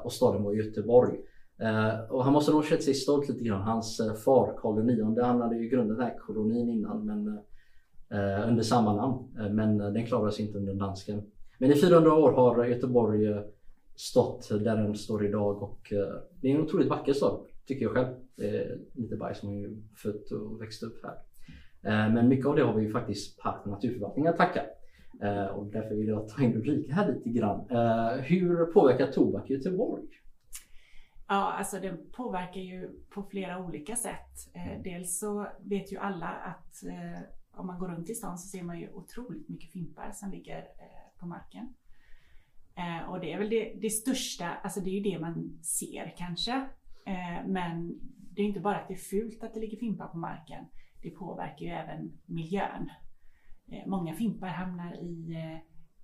och 0.04 0.14
staden 0.14 0.44
var 0.44 0.54
Göteborg. 0.54 1.18
Eh, 1.60 2.00
och 2.10 2.24
han 2.24 2.34
måste 2.34 2.52
nog 2.52 2.62
ha 2.62 2.70
känt 2.70 2.84
sig 2.84 2.94
stolt 2.94 3.30
lite 3.30 3.44
grann. 3.44 3.62
Hans 3.62 4.00
eh, 4.00 4.14
far 4.14 4.54
Karl 4.58 4.90
IX, 4.90 5.22
han 5.22 5.42
hade 5.42 5.58
ju 5.58 5.70
grundat 5.70 5.98
den 5.98 6.06
här 6.06 6.18
kolonin 6.18 6.70
innan 6.70 7.06
men, 7.06 7.28
eh, 7.28 8.40
eh 8.40 8.50
under 8.50 8.64
samma 8.64 8.96
namn. 8.96 9.38
Eh, 9.40 9.50
men 9.54 9.82
eh, 9.82 9.88
den 9.88 10.06
klarade 10.06 10.32
sig 10.32 10.46
inte 10.46 10.58
under 10.58 10.74
dansken. 10.74 11.22
Men 11.58 11.72
i 11.72 11.76
400 11.76 12.14
år 12.14 12.32
har 12.32 12.66
Göteborg 12.66 13.28
eh, 13.28 13.42
stått 13.96 14.50
där 14.50 14.76
den 14.76 14.96
står 14.96 15.26
idag 15.26 15.64
och 15.64 15.94
eh, 15.94 16.14
det 16.42 16.52
är 16.52 16.56
en 16.56 16.62
otroligt 16.62 16.90
vacker 16.90 17.14
stad 17.14 17.40
tycker 17.68 17.86
jag 17.86 17.94
själv. 17.94 18.08
Det 18.36 18.48
är 18.48 18.78
lite 18.94 19.16
bajs 19.16 19.40
som 19.40 19.50
är 19.50 19.54
ju 19.54 19.78
född 19.96 20.32
och 20.32 20.62
växt 20.62 20.84
upp 20.84 21.04
här. 21.04 21.14
Eh, 21.84 22.14
men 22.14 22.28
mycket 22.28 22.46
av 22.46 22.56
det 22.56 22.64
har 22.64 22.74
vi 22.74 22.84
ju 22.84 22.92
faktiskt 22.92 23.40
Park 23.40 23.62
och 23.64 23.72
naturförvaltningen 23.72 24.32
att 24.32 24.38
tacka. 24.38 24.62
Eh, 25.22 25.46
och 25.46 25.66
därför 25.66 25.96
vill 25.96 26.08
jag 26.08 26.28
ta 26.28 26.44
in 26.44 26.56
Ulrika 26.56 26.94
här 26.94 27.14
lite 27.14 27.30
grann. 27.30 27.60
Eh, 27.70 28.22
hur 28.22 28.66
påverkar 28.66 29.08
tobak 29.08 29.50
Göteborg? 29.50 30.04
Ja, 31.28 31.54
alltså 31.54 31.80
den 31.80 31.98
påverkar 32.12 32.62
ju 32.62 32.90
på 33.10 33.24
flera 33.24 33.60
olika 33.60 33.96
sätt. 33.96 34.54
Eh, 34.54 34.82
dels 34.84 35.20
så 35.20 35.48
vet 35.60 35.92
ju 35.92 35.98
alla 35.98 36.28
att 36.28 36.84
eh, 36.84 37.22
om 37.52 37.68
man 37.68 37.80
går 37.80 37.88
runt 37.88 38.10
i 38.10 38.16
stan 38.16 38.38
så 38.38 38.48
ser 38.48 38.64
man 38.64 38.80
ju 38.80 38.90
otroligt 38.94 39.50
mycket 39.50 39.72
fimpar 39.72 40.12
som 40.12 40.32
ligger 40.32 40.58
eh, 40.58 41.20
på 41.20 41.26
marken. 41.26 41.74
Eh, 42.76 43.10
och 43.10 43.20
det 43.20 43.34
är 43.34 43.40
väl 43.40 43.50
det, 43.50 43.74
det 43.82 43.90
största, 43.90 44.50
alltså 44.50 44.80
det 44.80 44.90
är 44.90 44.94
ju 44.94 45.12
det 45.12 45.20
man 45.20 45.60
ser 45.64 46.14
kanske. 46.18 46.52
Eh, 47.06 47.48
men 47.48 48.00
det 48.32 48.42
är 48.42 48.46
inte 48.46 48.60
bara 48.60 48.78
att 48.78 48.88
det 48.88 48.94
är 48.94 48.98
fult 48.98 49.44
att 49.44 49.54
det 49.54 49.60
ligger 49.60 49.78
fimpar 49.78 50.08
på 50.08 50.18
marken. 50.18 50.66
Det 51.02 51.10
påverkar 51.10 51.66
ju 51.66 51.72
även 51.72 52.20
miljön. 52.26 52.90
Eh, 53.72 53.88
många 53.88 54.14
fimpar 54.14 54.48
hamnar 54.48 54.94
i 54.96 55.36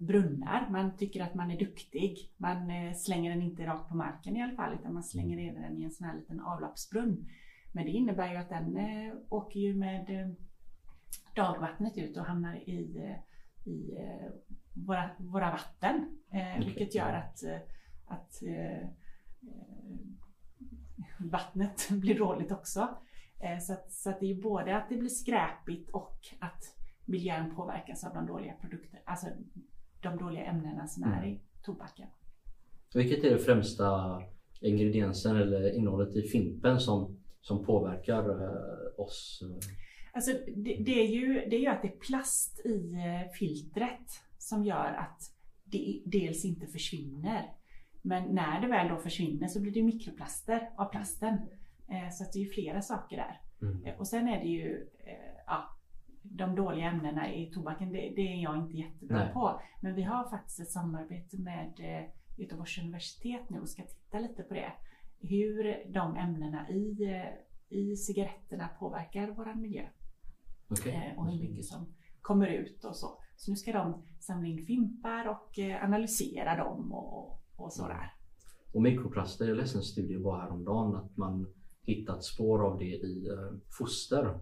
brunnar. 0.05 0.69
Man 0.69 0.98
tycker 0.98 1.24
att 1.24 1.33
man 1.33 1.51
är 1.51 1.60
duktig. 1.60 2.31
Man 2.38 2.72
eh, 2.72 2.93
slänger 2.93 3.29
den 3.29 3.41
inte 3.41 3.65
rakt 3.65 3.89
på 3.89 3.95
marken 3.95 4.38
i 4.38 4.43
alla 4.43 4.55
fall 4.55 4.74
utan 4.74 4.93
man 4.93 5.03
slänger 5.03 5.38
ner 5.38 5.53
den 5.53 5.77
i 5.77 5.83
en 5.83 5.91
sån 5.91 6.07
här 6.07 6.15
liten 6.15 6.39
avloppsbrunn. 6.39 7.29
Men 7.72 7.86
det 7.86 7.91
innebär 7.91 8.31
ju 8.31 8.38
att 8.38 8.50
den 8.50 8.77
eh, 8.77 9.13
åker 9.29 9.60
ju 9.60 9.75
med 9.75 10.10
eh, 10.10 10.29
dagvattnet 11.36 11.98
ut 11.98 12.17
och 12.17 12.25
hamnar 12.25 12.55
i, 12.55 13.15
i 13.65 13.98
våra, 14.74 15.10
våra 15.17 15.51
vatten. 15.51 16.19
Vilket 16.60 16.95
gör 16.95 17.13
att, 17.13 17.43
att 18.05 18.43
vattnet 21.17 21.88
blir 21.91 22.17
dåligt 22.17 22.51
också. 22.51 22.98
Så 23.62 23.74
att, 23.74 23.91
så 23.91 24.10
att 24.10 24.19
det 24.19 24.31
är 24.31 24.41
både 24.41 24.77
att 24.77 24.89
det 24.89 24.98
blir 24.98 25.10
skräpigt 25.10 25.89
och 25.89 26.19
att 26.39 26.75
miljön 27.05 27.55
påverkas 27.55 28.03
av 28.03 28.13
de 28.13 28.25
dåliga 28.25 28.53
produkter, 28.53 29.01
alltså 29.05 29.27
de 30.03 30.17
dåliga 30.17 30.45
ämnena 30.45 30.88
som 30.88 31.03
är 31.03 31.25
i 31.25 31.41
tobaken. 31.63 32.07
Vilket 32.93 33.24
är 33.24 33.29
det 33.29 33.39
främsta 33.39 34.22
ingrediensen 34.62 35.36
eller 35.36 35.75
innehållet 35.75 36.15
i 36.15 36.22
fimpen 36.22 36.79
som, 36.79 37.19
som 37.41 37.65
påverkar 37.65 38.29
eh, 38.29 39.00
oss? 39.00 39.43
Alltså 40.13 40.31
det, 40.55 40.83
det, 40.86 41.00
är 41.00 41.07
ju, 41.07 41.33
det 41.50 41.55
är 41.55 41.60
ju 41.60 41.67
att 41.67 41.81
det 41.81 41.88
är 41.88 41.98
plast 41.98 42.65
i 42.65 42.93
eh, 42.93 43.31
filtret 43.39 44.07
som 44.38 44.65
gör 44.65 44.93
att 44.93 45.22
det 45.63 46.01
dels 46.05 46.45
inte 46.45 46.67
försvinner. 46.67 47.53
Men 48.01 48.36
när 48.36 48.62
det 48.62 48.67
väl 48.67 48.88
då 48.88 48.98
försvinner 48.98 49.48
så 49.48 49.62
blir 49.62 49.72
det 49.72 49.83
mikroplaster 49.83 50.69
av 50.77 50.86
plasten. 50.86 51.33
Eh, 51.89 52.10
så 52.12 52.24
att 52.24 52.33
det 52.33 52.39
är 52.39 52.43
ju 52.43 52.50
flera 52.50 52.81
saker 52.81 53.17
där. 53.17 53.41
Mm. 53.62 54.00
Och 54.00 54.07
sen 54.07 54.27
är 54.27 54.39
det 54.39 54.50
ju 54.50 54.88
ja, 55.45 55.77
de 56.24 56.56
dåliga 56.56 56.86
ämnena 56.92 57.34
i 57.34 57.51
tobaken, 57.51 57.92
det, 57.92 58.13
det 58.15 58.22
är 58.22 58.44
jag 58.44 58.58
inte 58.58 58.77
jättebra 58.77 59.18
Nej. 59.18 59.34
på. 59.34 59.62
Men 59.82 59.96
vi 59.96 60.03
har 60.03 60.30
faktiskt 60.30 60.60
ett 60.60 60.72
samarbete 60.72 61.38
med 61.38 61.74
eh, 61.80 62.10
Göteborgs 62.38 62.77
universitet 62.77 63.50
nu 63.50 63.60
och 63.60 63.70
ska 63.70 63.84
titta 63.84 64.20
lite 64.20 64.44
på 64.44 64.53
det. 64.53 64.74
Hur 65.20 65.94
de 65.94 66.15
ämnena 66.15 66.70
i, 66.70 67.03
eh, 67.03 67.77
i 67.77 67.96
cigaretterna 67.96 68.68
påverkar 68.80 69.32
vår 69.32 69.56
miljö 69.56 69.88
Okej. 70.68 70.94
eh, 70.94 71.20
och 71.20 71.32
hur 71.32 71.39
mycket 71.39 71.65
som 71.65 71.94
kommer 72.22 72.48
ut 72.48 72.84
och 72.84 72.96
så. 72.96 73.20
Så 73.36 73.51
nu 73.51 73.56
ska 73.56 73.72
de 73.74 74.03
samla 74.20 74.48
in 74.48 74.65
fimpar 74.65 75.27
och 75.27 75.60
analysera 75.84 76.58
dem 76.63 76.92
och, 76.92 77.39
och 77.56 77.74
sådär. 77.74 78.13
Och 78.74 78.82
mikroplaster, 78.82 79.48
jag 79.48 79.58
läste 79.58 79.77
en 79.77 79.84
studie 79.84 80.18
bara 80.18 80.42
häromdagen 80.42 80.96
att 80.96 81.18
man 81.18 81.53
hittat 81.82 82.24
spår 82.24 82.65
av 82.65 82.80
det 82.80 82.86
i 82.86 83.27
foster. 83.77 84.39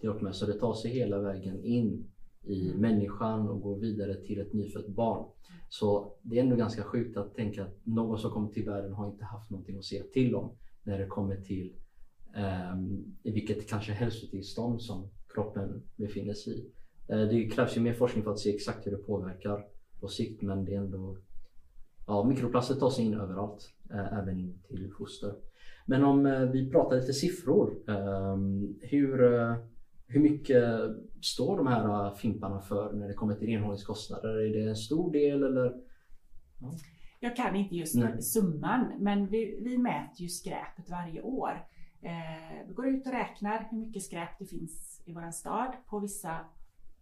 Till 0.00 0.08
och 0.08 0.22
med. 0.22 0.34
Så 0.34 0.46
det 0.46 0.58
tar 0.58 0.74
sig 0.74 0.90
hela 0.90 1.18
vägen 1.18 1.64
in 1.64 2.10
i 2.42 2.68
Mm. 2.68 2.80
människan 2.80 3.48
och 3.48 3.60
går 3.60 3.76
vidare 3.76 4.14
till 4.14 4.40
ett 4.40 4.52
nyfött 4.52 4.88
barn. 4.88 5.24
Så 5.68 6.12
det 6.22 6.38
är 6.38 6.42
ändå 6.42 6.56
ganska 6.56 6.82
sjukt 6.82 7.16
att 7.16 7.34
tänka 7.34 7.64
att 7.64 7.76
någon 7.82 8.18
som 8.18 8.30
kommer 8.30 8.48
till 8.48 8.64
världen 8.64 8.92
har 8.92 9.06
inte 9.06 9.24
haft 9.24 9.50
någonting 9.50 9.76
att 9.76 9.84
säga 9.84 10.04
till 10.12 10.34
om 10.34 10.50
när 10.82 10.98
det 10.98 11.06
kommer 11.06 11.36
till 11.36 11.72
ehm, 12.34 13.04
i 13.22 13.30
vilket 13.30 13.68
kanske 13.68 13.92
hälsotillstånd 13.92 14.82
som 14.82 15.08
kroppen 15.34 15.82
befinner 15.96 16.34
sig 16.34 16.58
i. 16.58 16.70
Eh, 17.08 17.28
det 17.28 17.48
krävs 17.50 17.76
ju 17.76 17.80
mer 17.80 17.94
forskning 17.94 18.24
för 18.24 18.30
att 18.30 18.38
se 18.38 18.54
exakt 18.54 18.86
hur 18.86 18.90
det 18.90 18.96
påverkar 18.96 19.66
på 20.00 20.08
sikt 20.08 20.42
men 20.42 20.64
det 20.64 20.74
är 20.74 20.78
ändå 20.78 21.16
Ja, 22.06 22.24
mikroplaster 22.24 22.74
tar 22.74 22.90
sig 22.90 23.04
in 23.04 23.14
överallt, 23.14 23.70
eh, 23.90 24.18
även 24.18 24.38
in 24.38 24.58
till 24.68 24.92
foster. 24.98 25.34
Men 25.86 26.04
om 26.04 26.26
eh, 26.26 26.40
vi 26.40 26.70
pratar 26.70 26.96
lite 26.96 27.12
siffror. 27.12 27.76
Eh, 27.88 28.36
hur, 28.80 29.22
hur 30.14 30.20
mycket 30.20 30.64
står 31.22 31.56
de 31.56 31.66
här 31.66 32.06
eh, 32.06 32.14
fimparna 32.14 32.60
för 32.60 32.92
när 32.92 33.08
det 33.08 33.14
kommer 33.14 33.34
till 33.34 33.48
renhållningskostnader? 33.48 34.28
Är 34.28 34.54
det 34.54 34.68
en 34.68 34.76
stor 34.76 35.12
del 35.12 35.42
eller? 35.42 35.74
Jag 37.20 37.36
kan 37.36 37.56
inte 37.56 37.76
just 37.76 37.94
Nej. 37.94 38.22
summan, 38.22 38.92
men 38.98 39.26
vi, 39.26 39.58
vi 39.60 39.78
mäter 39.78 40.22
ju 40.22 40.28
skräpet 40.28 40.90
varje 40.90 41.22
år. 41.22 41.66
Eh, 42.02 42.66
vi 42.68 42.74
går 42.74 42.88
ut 42.88 43.06
och 43.06 43.12
räknar 43.12 43.68
hur 43.70 43.78
mycket 43.78 44.02
skräp 44.02 44.38
det 44.38 44.46
finns 44.46 45.02
i 45.04 45.12
vår 45.12 45.30
stad 45.30 45.72
på 45.86 45.98
vissa 45.98 46.40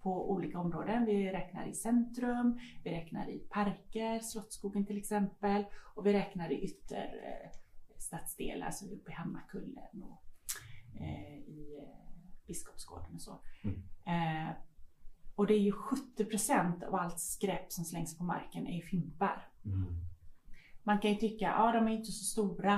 på 0.02 0.31
olika 0.31 0.59
områden. 0.59 1.04
Vi 1.04 1.33
räknar 1.33 1.66
i 1.66 1.75
centrum, 1.75 2.61
vi 2.85 2.90
räknar 2.90 3.31
i 3.31 3.38
parker, 3.38 4.21
Slottsskogen 4.21 4.87
till 4.87 4.99
exempel, 4.99 5.64
och 5.95 6.07
vi 6.07 6.12
räknar 6.12 6.52
i 6.52 6.64
ytterstadsdelar, 6.64 8.71
som 8.71 8.90
uppe 8.90 9.11
i 9.11 9.14
Hammarkullen 9.14 10.02
och 10.02 10.23
eh, 11.00 11.38
i 11.38 11.78
eh, 11.78 11.85
Biskopsgården 12.52 13.14
och 13.14 13.23
så. 13.23 13.40
Mm. 13.62 13.82
Eh, 14.06 14.54
och 15.35 15.47
det 15.47 15.54
är 15.54 15.61
ju 15.61 15.73
70 15.73 16.25
procent 16.25 16.82
av 16.82 16.94
allt 16.94 17.21
skräp 17.21 17.73
som 17.73 17.85
slängs 17.85 18.18
på 18.18 18.25
marken 18.25 18.66
är 18.66 18.76
ju 18.76 18.82
fimpar. 18.82 19.49
Man 20.82 20.99
kan 20.99 21.11
ju 21.11 21.16
tycka, 21.16 21.44
ja 21.44 21.73
de 21.73 21.88
är 21.88 21.92
inte 21.92 22.12
så 22.12 22.25
stora, 22.25 22.75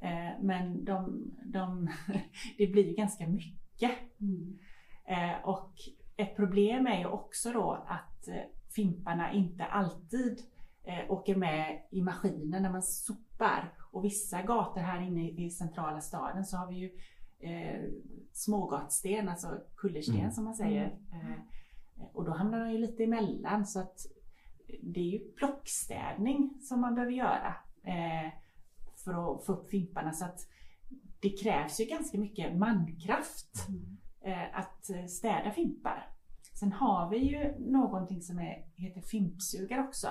eh, 0.00 0.42
men 0.42 0.84
de, 0.84 1.24
de, 1.44 1.90
det 2.58 2.66
blir 2.66 2.88
ju 2.88 2.94
ganska 2.94 3.26
mycket. 3.26 3.92
Eh, 5.04 5.44
och 5.44 5.74
ett 6.16 6.36
problem 6.36 6.86
är 6.86 6.98
ju 6.98 7.06
också 7.06 7.52
då 7.52 7.84
att 7.88 8.28
eh, 8.28 8.34
fimparna 8.74 9.32
inte 9.32 9.64
alltid 9.64 10.38
eh, 10.84 11.10
åker 11.10 11.36
med 11.36 11.82
i 11.90 12.02
maskinen 12.02 12.62
när 12.62 12.70
man 12.70 12.82
sopar. 12.82 13.74
Och 13.92 14.04
vissa 14.04 14.42
gator 14.42 14.80
här 14.80 15.00
inne 15.00 15.30
i 15.30 15.50
centrala 15.50 16.00
staden 16.00 16.44
så 16.44 16.56
har 16.56 16.66
vi 16.66 16.74
ju 16.74 16.90
eh, 17.40 17.80
smågatsten, 18.32 19.28
alltså 19.28 19.60
kullersten 19.76 20.16
Mm. 20.18 20.30
som 20.30 20.44
man 20.44 20.54
säger. 20.54 20.84
Eh, 21.12 21.40
och 22.12 22.24
då 22.24 22.32
hamnar 22.32 22.60
de 22.64 22.70
ju 22.72 22.78
lite 22.78 23.04
emellan 23.04 23.66
så 23.66 23.80
att 23.80 23.98
det 24.82 25.00
är 25.00 25.04
ju 25.04 25.18
plockstädning 25.18 26.58
som 26.60 26.80
man 26.80 26.94
behöver 26.94 27.12
göra 27.12 27.54
eh, 27.84 28.32
för 29.04 29.10
att 29.12 29.46
få 29.46 29.52
upp 29.52 29.70
fimparna. 29.70 30.12
Så 30.12 30.24
att 30.24 30.38
det 31.20 31.30
krävs 31.30 31.80
ju 31.80 31.84
ganska 31.84 32.18
mycket 32.18 32.56
mankraft 32.56 33.66
eh, 34.20 34.58
att 34.58 34.90
eh, 34.90 35.04
städa 35.04 35.50
fimpar. 35.50 36.06
Sen 36.60 36.72
har 36.72 37.10
vi 37.10 37.16
ju 37.18 37.54
någonting 37.58 38.22
som 38.22 38.38
är, 38.38 38.64
heter 38.76 39.00
fimpsugare 39.00 39.80
också. 39.80 40.08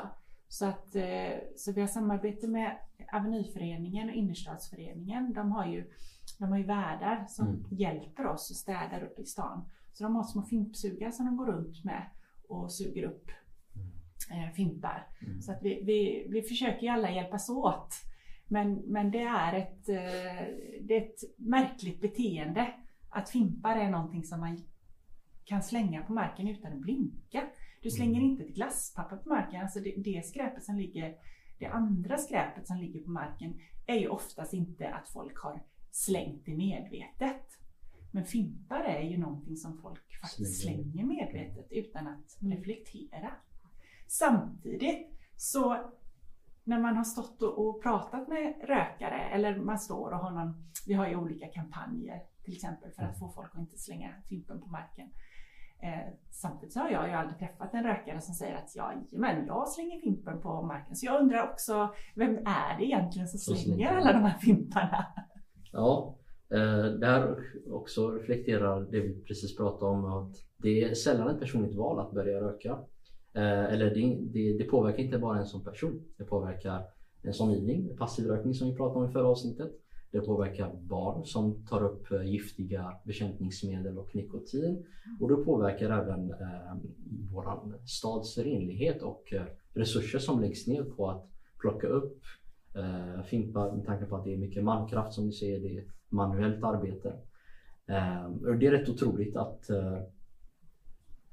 Så, 0.48 0.66
att, 0.66 0.96
eh, 0.96 1.38
så 1.56 1.72
vi 1.72 1.82
har 1.82 1.88
samarbete 1.88 2.48
med 2.48 2.78
Avenyföreningen 3.14 4.10
och 4.10 4.16
Innerstadsföreningen. 4.16 5.34
De 5.34 5.52
har 5.52 5.66
ju, 5.66 5.92
de 6.40 6.50
har 6.52 6.58
ju 6.58 6.64
värdar 6.66 7.26
som 7.28 7.48
Mm. 7.48 7.66
hjälper 7.70 8.26
oss 8.26 8.52
att 8.52 8.58
städa 8.58 9.06
upp 9.06 9.20
i 9.20 9.26
stan. 9.26 9.70
Så 9.94 10.04
de 10.04 10.16
har 10.16 10.24
små 10.24 10.42
fimpsugare 10.42 11.12
som 11.12 11.26
de 11.26 11.38
går 11.38 11.46
runt 11.46 11.84
med 11.84 12.10
och 12.48 12.72
suger 12.72 13.04
upp 13.04 13.30
eh, 14.32 14.54
fimpar. 14.56 15.08
Mm. 15.22 15.42
Så 15.42 15.52
att 15.52 15.60
vi, 15.62 15.84
vi, 15.84 16.28
vi 16.30 16.42
försöker 16.42 16.82
ju 16.82 16.88
alla 16.88 17.12
hjälpas 17.12 17.50
åt. 17.50 17.94
Men, 18.48 18.74
men 18.74 19.12
det, 19.12 19.22
är 19.24 19.54
ett, 19.54 19.90
eh, 19.90 20.48
det 20.82 20.98
är 20.98 21.02
ett 21.02 21.38
märkligt 21.38 22.02
beteende 22.02 22.74
att 23.10 23.30
fimpar 23.30 23.78
är 23.78 23.90
någonting 23.90 24.24
som 24.24 24.40
man 24.40 24.58
kan 25.46 25.64
slänga 25.64 26.04
på 26.04 26.14
marken 26.14 26.48
utan 26.48 26.74
att 26.74 26.80
blinka. 26.80 27.44
Du 27.82 27.90
slänger 27.92 28.22
inte 28.22 28.44
ett 28.44 28.56
glasspapper 28.56 29.18
på 29.18 29.30
marken. 29.30 29.62
Alltså 29.62 29.80
det, 29.80 29.94
det 29.98 30.26
skräpet 30.26 30.64
som 30.64 30.76
ligger, 30.76 31.16
det 31.60 31.66
andra 31.66 32.18
skräpet 32.18 32.68
som 32.68 32.78
ligger 32.78 33.04
på 33.04 33.10
marken 33.12 33.60
är 33.88 33.96
ju 33.96 34.08
oftast 34.08 34.54
inte 34.54 34.90
att 34.90 35.10
folk 35.10 35.38
har 35.38 35.62
slängt 35.92 36.46
det 36.46 36.56
medvetet. 36.56 37.46
Men 38.12 38.26
fimpar 38.26 38.80
är 38.80 39.02
ju 39.02 39.18
någonting 39.18 39.58
som 39.58 39.78
folk 39.82 40.20
faktiskt 40.22 40.62
Slänger. 40.62 40.84
slänger 40.84 41.06
medvetet 41.06 41.68
utan 41.72 42.08
att 42.08 42.38
reflektera. 42.40 43.32
Samtidigt 44.08 45.20
så 45.36 45.92
när 46.64 46.80
man 46.80 46.98
har 46.98 47.04
stått 47.04 47.42
och, 47.42 47.84
pratat 47.84 48.28
med 48.28 48.54
rökare 48.64 49.30
eller 49.30 49.58
man 49.58 49.80
står 49.80 50.12
och 50.12 50.20
har 50.20 50.32
någon, 50.32 50.72
vi 50.88 50.94
har 50.94 51.08
ju 51.08 51.16
olika 51.16 51.48
kampanjer 51.48 52.22
till 52.44 52.54
exempel 52.54 52.92
för 52.92 53.04
att 53.04 53.20
få 53.20 53.30
folk 53.30 53.50
att 53.54 53.60
inte 53.60 53.78
slänga 53.78 54.14
fimpen 54.30 54.62
på 54.62 54.68
marken. 54.68 55.10
Eh, 55.82 56.14
samtidigt 56.32 56.74
så 56.74 56.80
har 56.80 56.90
jag 56.90 57.08
ju 57.08 57.14
aldrig 57.14 57.40
träffat 57.40 57.74
en 57.74 57.84
rökare 57.84 58.22
som 58.22 58.34
säger 58.36 58.56
att 58.56 58.76
ja, 58.76 58.94
men 59.12 59.46
jag 59.46 59.70
slänger 59.70 60.00
fimpen 60.00 60.42
på 60.42 60.62
marken. 60.62 60.96
Så 60.96 61.06
jag 61.06 61.22
undrar 61.22 61.52
också, 61.52 61.94
vem 62.16 62.38
är 62.38 62.78
det 62.78 62.86
egentligen 62.86 63.28
som 63.28 63.40
slänger. 63.40 63.88
alla 63.88 64.14
de 64.14 64.24
här 64.24 64.38
fimparna? 64.38 65.06
Ja, 65.72 66.18
eh, 66.54 67.24
också 67.72 68.12
reflekterar 68.12 68.88
det 68.92 69.00
vi 69.00 69.22
precis 69.22 69.58
pratade 69.58 69.92
om 69.92 70.06
att 70.06 70.36
det 70.58 70.84
är 70.84 70.94
sällan 70.94 71.30
ett 71.30 71.40
personligt 71.40 71.76
val 71.76 72.00
att 72.00 72.12
börja 72.12 72.42
röka. 72.42 72.80
Eh, 73.34 73.74
Eller 73.74 73.96
det, 73.96 74.18
det, 74.22 74.58
det 74.58 74.64
påverkar 74.64 75.04
inte 75.04 75.20
bara 75.20 75.40
en 75.40 75.46
som 75.46 75.64
person. 75.64 76.04
Det 76.18 76.24
påverkar 76.24 76.86
ens 77.24 77.40
omgivning, 77.40 77.98
passivrökning 77.98 78.54
som 78.54 78.70
vi 78.70 78.76
pratade 78.76 79.00
om 79.06 79.10
i 79.10 79.14
förra 79.14 79.28
avsnittet. 79.28 79.72
Det 80.12 80.22
påverkar 80.22 80.74
barn 80.74 81.26
som 81.26 81.66
tar 81.66 81.84
upp 81.84 82.12
eh, 82.12 82.24
giftiga 82.24 82.94
bekämpningsmedel 83.06 83.98
och 83.98 84.16
nikotin. 84.16 84.86
Och 85.20 85.30
det 85.30 85.36
påverkar 85.36 85.90
även 85.90 86.32
eh, 86.32 86.76
vår 87.32 87.74
stads 87.86 88.38
renlighet 88.38 89.02
och 89.02 89.34
eh, 89.34 89.44
resurser 89.74 90.20
som 90.20 90.42
läggs 90.42 90.68
ner 90.68 90.84
på 90.84 91.10
att 91.10 91.30
plocka 91.62 91.88
upp 91.88 92.22
eh, 92.76 93.24
fimpar 93.24 93.76
med 93.76 93.86
tanke 93.86 94.06
på 94.06 94.16
att 94.16 94.24
det 94.24 94.34
är 94.34 94.38
mycket 94.38 94.64
mankraft 94.64 95.14
som 95.14 95.26
ni 95.26 95.32
ser, 95.32 95.60
det 95.60 95.78
är 95.78 95.86
manuellt 96.10 96.64
arbete. 96.64 97.14
Eh, 97.86 98.26
och 98.26 98.58
det 98.58 98.68
är 98.68 98.72
rätt 98.72 98.90
otroligt 98.90 99.36
att, 99.36 99.70
eh, 99.70 99.98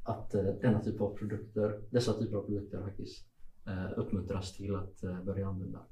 att 0.02 0.34
eh, 0.34 0.44
denna 0.62 0.82
typ 0.82 1.00
av 1.00 1.16
produkter, 1.16 1.80
dessa 1.90 2.12
typer 2.12 2.36
av 2.36 2.46
produkter 2.46 2.82
faktiskt 2.82 3.26
eh, 3.66 3.98
uppmuntras 3.98 4.52
till 4.52 4.74
att 4.74 5.04
eh, 5.04 5.24
börja 5.24 5.48
använda. 5.48 5.86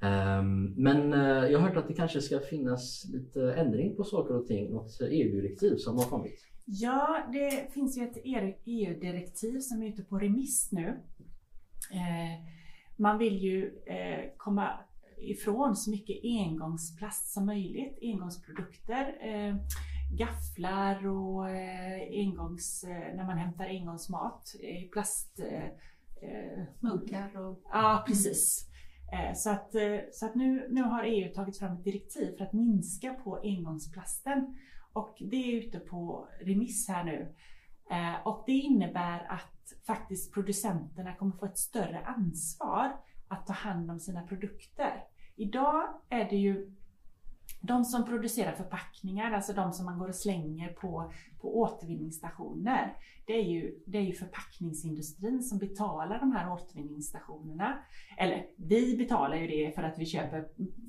Ehm, 0.00 0.74
men 0.76 1.12
eh, 1.12 1.50
jag 1.52 1.58
har 1.58 1.68
hört 1.68 1.76
att 1.76 1.88
det 1.88 1.94
kanske 1.94 2.20
ska 2.20 2.38
finnas 2.38 3.06
lite 3.12 3.54
ändring 3.54 3.96
på 3.96 4.04
saker 4.04 4.36
och 4.36 4.46
ting, 4.46 4.72
något 4.72 5.00
EU-direktiv 5.00 5.76
som 5.76 5.96
har 5.96 6.04
kommit. 6.04 6.40
Ja, 6.64 7.28
det 7.32 7.72
finns 7.72 7.98
ju 7.98 8.02
ett 8.02 8.16
EU-direktiv 8.64 9.58
som 9.58 9.82
är 9.82 9.88
ute 9.88 10.02
på 10.02 10.18
remiss 10.18 10.72
nu. 10.72 10.96
Man 13.00 13.18
vill 13.18 13.38
ju 13.38 13.82
eh, 13.86 14.30
komma 14.36 14.78
ifrån 15.18 15.76
så 15.76 15.90
mycket 15.90 16.20
engångsplast 16.24 17.32
som 17.32 17.46
möjligt, 17.46 17.98
engångsprodukter, 18.02 19.16
eh, 19.20 19.56
gafflar 20.18 21.06
och 21.06 21.50
eh, 21.50 22.08
engångs, 22.10 22.84
eh, 22.84 23.16
när 23.16 23.24
man 23.24 23.38
hämtar 23.38 23.64
engångsmat 23.64 24.54
i 24.60 24.88
plast. 24.88 25.40
Eh, 25.40 25.64
eh, 26.30 26.64
Muggar 26.80 27.38
och... 27.38 27.62
Ja, 27.72 28.04
precis. 28.06 28.66
Så 29.34 29.50
att, 29.50 29.74
så 30.12 30.26
att 30.26 30.34
nu, 30.34 30.66
nu 30.70 30.82
har 30.82 31.04
EU 31.04 31.34
tagit 31.34 31.58
fram 31.58 31.72
ett 31.72 31.84
direktiv 31.84 32.36
för 32.36 32.44
att 32.44 32.52
minska 32.52 33.14
på 33.14 33.40
engångsplasten. 33.42 34.56
Och 34.92 35.16
det 35.20 35.36
är 35.36 35.56
ute 35.56 35.78
på 35.78 36.28
remiss 36.40 36.88
här 36.88 37.04
nu. 37.04 37.34
Och 38.24 38.44
det 38.46 38.52
innebär 38.52 39.26
att 39.28 39.59
faktiskt 39.86 40.34
producenterna 40.34 41.14
kommer 41.14 41.36
få 41.36 41.46
ett 41.46 41.58
större 41.58 42.00
ansvar 42.04 42.96
att 43.28 43.46
ta 43.46 43.52
hand 43.52 43.90
om 43.90 44.00
sina 44.00 44.22
produkter. 44.22 45.04
Idag 45.36 45.88
är 46.08 46.30
det 46.30 46.36
ju 46.36 46.72
de 47.60 47.84
som 47.84 48.04
producerar 48.04 48.52
förpackningar, 48.52 49.32
alltså 49.32 49.52
de 49.52 49.72
som 49.72 49.84
man 49.84 49.98
går 49.98 50.08
och 50.08 50.14
slänger 50.14 50.68
på, 50.68 51.12
på 51.40 51.58
återvinningsstationer, 51.60 52.96
det 53.26 53.32
är, 53.32 53.42
ju, 53.42 53.78
det 53.86 53.98
är 53.98 54.02
ju 54.02 54.12
förpackningsindustrin 54.12 55.42
som 55.42 55.58
betalar 55.58 56.18
de 56.18 56.32
här 56.32 56.52
återvinningsstationerna. 56.52 57.78
Eller 58.18 58.46
vi 58.56 58.96
betalar 58.96 59.36
ju 59.36 59.46
det 59.46 59.74
för 59.74 59.82
att 59.82 59.98
vi 59.98 60.06
köper 60.06 60.48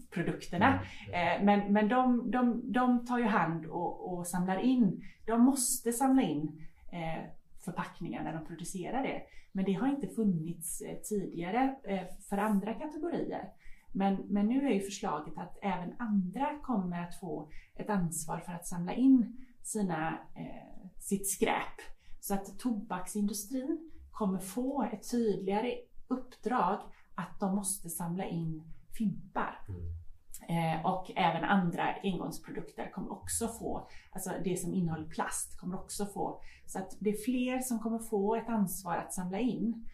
produkterna. 0.10 0.80
Eh, 1.14 1.44
men 1.44 1.74
men 1.74 1.88
de, 1.88 2.32
de, 2.32 2.72
de 2.72 3.06
tar 3.06 3.20
ju 3.20 3.26
hand 3.26 3.66
och, 3.66 4.14
och 4.14 4.28
samlar 4.28 4.60
in. 4.60 5.04
De 5.26 5.42
måste 5.42 5.92
samla 5.92 6.22
in 6.22 6.68
eh, 6.92 7.24
förpackningar 7.62 8.24
när 8.24 8.34
de 8.34 8.46
producerar 8.46 9.04
det. 9.04 9.22
Men 9.52 9.66
det 9.66 9.74
har 9.74 9.88
inte 9.88 10.08
funnits 10.08 10.82
eh, 10.82 10.98
tidigare 10.98 11.76
eh, 11.84 12.04
för 12.30 12.38
andra 12.38 12.74
kategorier. 12.74 13.50
Men, 13.92 14.16
men 14.16 14.48
nu 14.48 14.68
är 14.68 14.74
ju 14.74 14.80
förslaget 14.80 15.38
att 15.38 15.58
även 15.62 15.94
andra 16.00 16.60
kommer 16.64 17.04
att 17.04 17.20
få 17.20 17.50
ett 17.76 17.90
ansvar 17.90 18.40
för 18.40 18.52
att 18.52 18.68
samla 18.68 18.94
in 18.94 19.46
sina, 19.64 20.20
eh, 20.36 20.90
sitt 21.00 21.30
skräp. 21.30 21.82
Så 22.20 22.34
att 22.34 22.60
tobaksindustrin 22.60 23.92
kommer 24.12 24.40
få 24.40 24.84
ett 24.84 25.12
tydligare 25.12 25.78
uppdrag 26.08 26.80
att 27.16 27.40
de 27.40 27.56
måste 27.56 27.90
samla 27.90 28.26
in 28.26 28.64
fimpar. 28.98 29.60
Mm. 29.70 30.01
Eh, 30.50 30.86
och 30.86 31.12
även 31.16 31.44
andra 31.44 31.96
engångsprodukter 32.04 32.92
kommer 32.92 33.12
också 33.12 33.48
få, 33.48 33.88
alltså 34.12 34.32
det 34.44 34.56
som 34.60 34.74
innehåller 34.74 35.08
plast 35.08 35.60
kommer 35.60 35.80
också 35.80 36.06
få. 36.06 36.42
Så 36.66 36.80
att 36.80 36.98
det 37.00 37.10
är 37.10 37.26
fler 37.26 37.60
som 37.60 37.80
kommer 37.80 38.00
få 38.00 38.36
ett 38.36 38.50
ansvar 38.50 38.98
att 38.98 39.14
samla 39.14 39.40
in. 39.40 39.90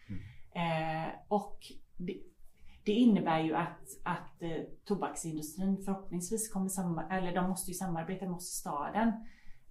Eh, 0.54 1.08
och 1.28 1.58
det, 1.96 2.18
det 2.84 2.92
innebär 2.92 3.40
ju 3.40 3.54
att, 3.54 3.80
att 4.04 4.42
eh, 4.42 4.62
tobaksindustrin 4.84 5.82
förhoppningsvis 5.84 6.52
kommer 6.52 6.68
samma, 6.68 7.08
eller 7.08 7.34
de 7.34 7.48
måste 7.48 7.70
ju 7.70 7.74
samarbeta 7.74 8.24
med 8.24 8.34
oss 8.34 8.48
i 8.48 8.60
staden. 8.60 9.08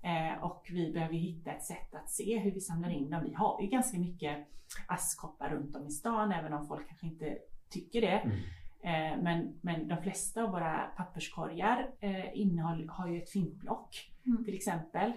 Eh, 0.01 0.43
och 0.43 0.67
vi 0.69 0.93
behöver 0.93 1.13
hitta 1.13 1.51
ett 1.51 1.63
sätt 1.63 1.95
att 1.95 2.09
se 2.09 2.39
hur 2.39 2.51
vi 2.51 2.61
samlar 2.61 2.89
in 2.89 3.09
dem. 3.09 3.23
Vi 3.23 3.33
har 3.33 3.61
ju 3.61 3.67
ganska 3.67 3.99
mycket 3.99 4.47
askkoppar 4.87 5.49
runt 5.49 5.75
om 5.75 5.87
i 5.87 5.91
stan, 5.91 6.31
även 6.31 6.53
om 6.53 6.67
folk 6.67 6.87
kanske 6.87 7.07
inte 7.07 7.37
tycker 7.69 8.01
det. 8.01 8.17
Mm. 8.17 8.37
Eh, 8.83 9.21
men, 9.23 9.59
men 9.61 9.87
de 9.87 9.97
flesta 10.03 10.43
av 10.43 10.51
våra 10.51 10.77
papperskorgar 10.97 11.89
eh, 11.99 12.39
innehåll, 12.39 12.89
har 12.89 13.07
ju 13.07 13.17
ett 13.21 13.29
fimpblock 13.29 14.11
Mm. 14.25 14.43
till 14.45 14.53
exempel. 14.53 15.09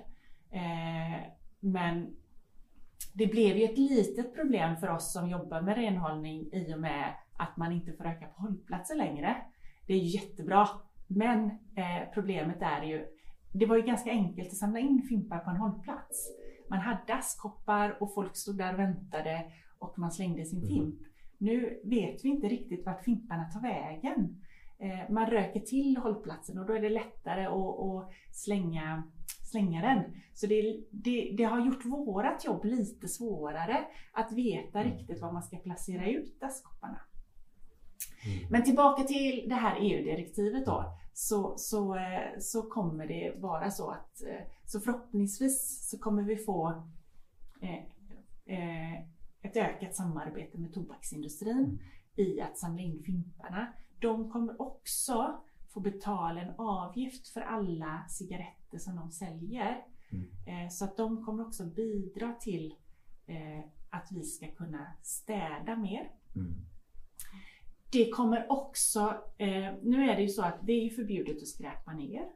Eh, 0.51 1.20
men 1.61 2.16
det 3.14 3.27
blev 3.27 3.57
ju 3.57 3.64
ett 3.64 3.79
litet 3.79 4.35
problem 4.35 4.77
för 4.77 4.88
oss 4.88 5.12
som 5.12 5.29
jobbar 5.31 5.61
med 5.61 5.77
renhållning 5.77 6.49
i 6.53 6.75
och 6.75 6.81
med 6.81 7.14
att 7.38 7.57
man 7.57 7.73
inte 7.73 7.92
får 7.92 8.05
röka 8.05 8.27
på 8.27 8.42
hållplatser 8.42 8.94
längre. 8.94 9.37
Det 9.87 9.92
är 9.92 9.99
ju 9.99 10.07
jättebra. 10.20 10.68
Men 11.07 11.44
eh, 11.51 12.09
problemet 12.14 12.62
är 12.62 12.83
ju, 12.83 13.07
det 13.53 13.66
var 13.66 13.77
ju 13.77 13.83
ganska 13.83 14.11
enkelt 14.11 14.49
att 14.49 14.57
samla 14.57 14.79
in 14.79 15.03
fimpar 15.09 15.38
på 15.38 15.51
en 15.51 15.57
hållplats. 15.57 16.29
Man 16.68 16.79
hade 16.79 17.14
askkoppar 17.14 18.03
och 18.03 18.14
folk 18.14 18.37
stod 18.37 18.59
där 18.59 18.73
och 18.73 18.79
väntade 18.79 19.53
och 19.79 19.99
man 19.99 20.12
slängde 20.12 20.44
sin 20.44 20.59
Mm. 20.59 20.68
fimp. 20.68 21.01
Nu 21.40 21.81
vet 21.85 22.24
vi 22.24 22.29
inte 22.29 22.48
riktigt 22.48 22.87
vart 22.87 23.05
fimparna 23.05 23.44
tar 23.44 23.61
vägen. 23.61 24.42
Eh, 24.79 25.11
man 25.11 25.26
röker 25.26 25.61
till 25.61 25.96
hållplatsen 25.96 26.59
och 26.59 26.66
då 26.66 26.72
är 26.72 26.81
det 26.81 26.88
lättare 26.88 27.46
att, 27.46 28.12
slänga, 28.33 29.03
slänga 29.50 29.83
den. 29.83 30.05
Så 30.35 30.46
det, 30.46 30.81
det, 30.90 31.35
det 31.37 31.44
har 31.44 31.66
gjort 31.66 31.85
vårat 31.85 32.44
jobb 32.44 32.64
lite 32.64 33.09
svårare 33.09 33.79
att 34.12 34.33
veta 34.33 34.81
Mm. 34.81 34.92
riktigt 34.92 35.20
var 35.20 35.33
man 35.33 35.42
ska 35.42 35.57
placera 35.57 36.07
ut 36.07 36.42
askkopparna. 36.42 37.00
Mm. 38.26 38.48
Men 38.50 38.64
tillbaka 38.64 39.03
till 39.03 39.46
det 39.48 39.55
här 39.55 39.76
EU-direktivet 39.81 40.66
då. 40.66 40.85
Så, 41.12 41.55
så, 41.57 41.94
eh, 41.94 42.38
så 42.38 42.62
kommer 42.62 43.07
det 43.07 43.35
vara 43.37 43.70
så 43.70 43.90
att 43.90 44.22
eh, 44.22 44.46
så 44.66 44.81
förhoppningsvis 44.81 45.88
så 45.90 45.98
kommer 45.98 46.22
vi 46.22 46.37
få 46.37 46.68
eh, 47.62 47.85
eh, 48.59 49.05
ett 49.42 49.57
ökat 49.57 49.94
samarbete 49.94 50.59
med 50.59 50.72
tobaksindustrin 50.74 51.81
i 52.16 52.40
att 52.40 52.59
samla 52.59 52.83
in 52.83 53.03
fimparna. 53.03 53.72
De 53.98 54.31
kommer 54.31 54.62
också 54.62 55.40
få 55.68 55.81
betala 55.81 56.40
en 56.40 56.55
avgift 56.59 57.29
för 57.29 57.40
alla 57.40 58.05
cigaretter 58.09 58.79
som 58.79 58.96
de 58.96 59.11
säljer. 59.11 59.85
Mm. 60.12 60.64
Eh, 60.64 60.68
Så 60.68 60.85
att 60.85 60.96
de 60.96 61.24
kommer 61.24 61.46
också 61.46 61.64
bidra 61.64 62.33
till 62.33 62.74
eh, 63.26 63.64
att 63.90 64.09
vi 64.12 64.22
ska 64.22 64.46
kunna 64.50 64.87
städa 65.03 65.76
mer. 65.76 66.11
Mm. 66.37 66.55
Det 67.92 68.11
kommer 68.11 68.53
också, 68.53 69.00
eh, 69.38 69.74
nu 69.83 70.11
är 70.11 70.16
det 70.16 70.22
ju 70.22 70.29
så 70.29 70.42
att 70.42 70.59
det 70.62 70.72
är 70.72 70.85
ju 70.85 70.90
förbjudet 70.90 71.37
att 71.37 71.48
skräpa 71.48 71.92
ner. 71.92 72.29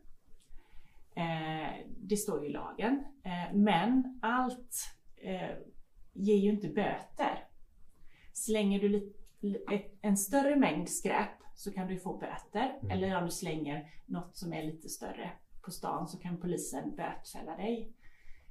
Det 1.86 2.16
står 2.16 2.42
ju 2.42 2.48
i 2.48 2.52
lagen. 2.52 3.04
Men 3.52 4.18
allt 4.22 4.76
ger 6.14 6.36
ju 6.36 6.50
inte 6.50 6.68
böter. 6.68 7.44
Slänger 8.32 8.80
du 8.80 9.12
en 10.00 10.16
större 10.16 10.56
mängd 10.56 10.88
skräp 10.88 11.28
så 11.54 11.72
kan 11.72 11.86
du 11.88 11.98
få 11.98 12.18
böter. 12.18 12.78
Mm. 12.82 12.90
Eller 12.90 13.16
om 13.18 13.24
du 13.24 13.30
slänger 13.30 13.90
något 14.06 14.36
som 14.36 14.52
är 14.52 14.62
lite 14.62 14.88
större 14.88 15.30
på 15.64 15.70
stan 15.70 16.08
så 16.08 16.18
kan 16.18 16.40
polisen 16.40 16.96
bötfälla 16.96 17.56
dig. 17.56 17.92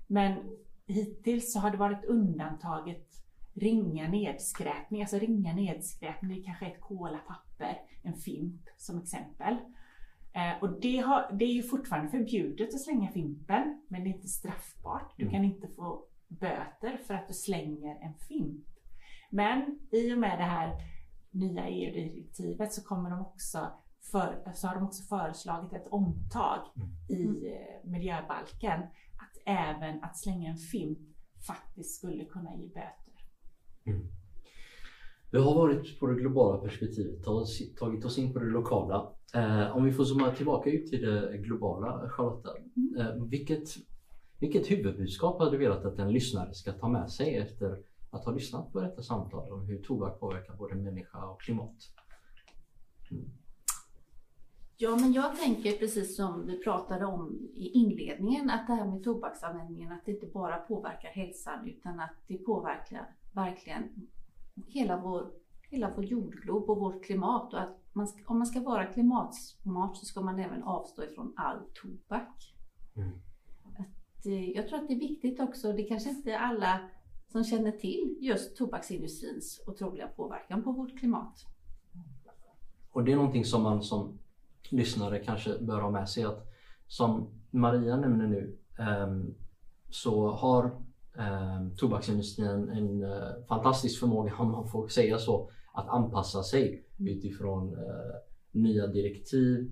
Men 0.07 0.57
hittills 0.87 1.53
så 1.53 1.59
har 1.59 1.71
det 1.71 1.77
varit 1.77 2.05
undantaget 2.05 3.07
ringa 3.55 4.07
nedskräpning, 4.07 5.01
alltså 5.01 5.19
ringa 5.19 5.53
nedskräpning, 5.53 6.37
det 6.37 6.43
kanske 6.43 6.65
ett 6.65 6.81
kolapapper, 6.81 7.81
en 8.03 8.13
fimp 8.13 8.61
som 8.77 9.01
exempel. 9.01 9.53
Eh, 10.33 10.53
och 10.63 10.81
det, 10.81 10.97
har, 10.97 11.31
det 11.39 11.45
är 11.45 11.53
ju 11.53 11.63
fortfarande 11.63 12.11
förbjudet 12.11 12.73
att 12.73 12.81
slänga 12.81 13.11
fimpen, 13.11 13.81
men 13.87 14.03
det 14.03 14.09
är 14.09 14.13
inte 14.13 14.27
straffbart. 14.27 15.13
Du 15.17 15.23
Mm. 15.23 15.33
kan 15.33 15.43
inte 15.45 15.67
få 15.67 16.05
böter 16.39 16.97
för 17.07 17.13
att 17.13 17.27
du 17.27 17.33
slänger 17.33 17.95
en 18.01 18.13
fimp. 18.13 18.65
Men 19.29 19.79
i 19.91 20.13
och 20.13 20.17
med 20.17 20.39
det 20.39 20.43
här 20.43 20.75
nya 21.31 21.67
EU-direktivet 21.69 22.73
så 22.73 22.83
kommer 22.83 23.09
de 23.09 23.21
också 23.21 23.71
för, 24.11 24.51
så 24.53 24.67
har 24.67 24.75
de 24.75 24.83
också 24.83 25.03
föreslagit 25.03 25.73
ett 25.73 25.87
omtag 25.91 26.59
i 27.09 27.23
eh, 27.23 27.89
miljöbalken 27.91 28.81
att 29.23 29.37
även 29.45 30.03
att 30.03 30.17
slänga 30.17 30.49
en 30.49 30.57
fimp 30.57 30.99
faktiskt 31.47 31.97
skulle 31.97 32.25
kunna 32.25 32.55
ge 32.55 32.67
böter. 32.67 33.03
Vi 35.31 35.39
har 35.39 35.55
varit 35.55 35.99
på 35.99 36.07
det 36.07 36.15
globala 36.15 36.57
perspektivet, 36.57 37.23
tagit 37.23 37.77
tagit 37.77 38.05
oss 38.05 38.17
in 38.17 38.33
på 38.33 38.39
det 38.39 38.45
lokala. 38.45 39.11
Eh, 39.35 39.77
om 39.77 39.83
vi 39.83 39.91
får 39.91 40.03
zooma 40.03 40.31
tillbaka 40.31 40.69
ut 40.69 40.87
till 40.87 41.01
det 41.01 41.37
globala, 41.37 42.09
Charlotta. 42.09 42.49
Eh, 42.99 43.23
vilket, 43.29 43.69
vilket 44.43 44.71
huvudbudskap 44.71 45.39
hade 45.39 45.51
du 45.51 45.57
velat 45.57 45.85
att 45.85 45.99
en 45.99 46.13
lyssnare 46.13 46.53
ska 46.53 46.71
ta 46.71 46.89
med 46.89 47.11
sig 47.11 47.37
efter 47.37 47.83
att 48.09 48.25
ha 48.25 48.31
lyssnat 48.31 48.73
på 48.73 48.81
detta 48.81 49.01
samtal 49.01 49.51
om 49.51 49.65
hur 49.65 49.81
tobak 49.81 50.19
påverkar 50.19 50.55
både 50.55 50.75
människa 50.75 51.25
och 51.25 51.41
klimat? 51.41 51.75
Ja, 54.77 54.95
men 54.95 55.13
jag 55.13 55.37
tänker 55.39 55.71
precis 55.71 56.15
som 56.15 56.45
vi 56.45 56.63
pratade 56.63 57.05
om 57.05 57.49
i 57.53 57.67
inledningen, 57.67 58.49
att 58.49 58.67
det 58.67 58.73
här 58.73 58.85
med 58.85 59.03
tobaksanvändningen, 59.03 59.91
att 59.91 60.05
det 60.05 60.11
inte 60.11 60.27
bara 60.27 60.57
påverkar 60.57 61.09
hälsan 61.09 61.67
utan 61.67 61.99
att 61.99 62.15
det 62.27 62.37
påverkar 62.37 63.15
verkligen 63.33 63.83
hela 64.67 65.01
vår, 65.01 65.31
hela 65.69 65.93
vår 65.95 66.05
jordglob 66.05 66.69
och 66.69 66.77
vårt 66.77 67.05
klimat. 67.05 67.53
Och 67.53 67.61
att 67.61 67.77
man 67.93 68.07
ska, 68.07 68.23
om 68.25 68.37
man 68.37 68.47
ska 68.47 68.59
vara 68.59 68.85
klimatsmart 68.85 69.97
så 69.97 70.05
ska 70.05 70.21
man 70.21 70.39
även 70.39 70.63
avstå 70.63 71.03
ifrån 71.03 71.33
all 71.35 71.59
tobak. 71.73 72.55
Mm. 72.95 73.19
Eh, 74.25 74.49
jag 74.49 74.67
tror 74.67 74.79
att 74.79 74.87
det 74.87 74.93
är 74.93 74.99
viktigt 74.99 75.39
också, 75.39 75.73
det 75.73 75.83
kanske 75.83 76.09
inte 76.09 76.39
alla 76.39 76.79
som 77.27 77.43
känner 77.43 77.71
till 77.71 78.17
just 78.21 78.57
tobaksindustrins 78.57 79.61
otroliga 79.67 80.07
påverkan 80.07 80.63
på 80.63 80.71
vårt 80.71 80.99
klimat. 80.99 81.45
Och 82.91 83.03
det 83.03 83.11
är 83.11 83.15
någonting 83.15 83.45
som 83.45 83.63
man 83.63 83.83
som 83.83 84.19
lyssnare 84.69 85.19
kanske 85.19 85.59
bör 85.59 85.81
ha 85.81 85.91
med 85.91 86.09
sig 86.09 86.23
att 86.23 86.53
som 86.87 87.29
Maria 87.51 87.97
nämner 87.97 88.27
nu 88.27 88.57
ehm, 88.79 89.35
så 89.89 90.27
har 90.27 90.65
um, 91.13 91.75
tobaksindustrin 91.75 92.69
en 92.69 93.03
eh, 93.03 93.45
fantastisk 93.47 93.99
förmåga, 93.99 94.35
om 94.37 94.51
man 94.51 94.67
får 94.67 94.87
säga 94.87 95.17
så, 95.17 95.49
att 95.73 95.89
anpassa 95.89 96.43
sig 96.43 96.85
utifrån 96.99 97.73
eh, 97.73 98.15
nya 98.51 98.87
direktiv 98.87 99.71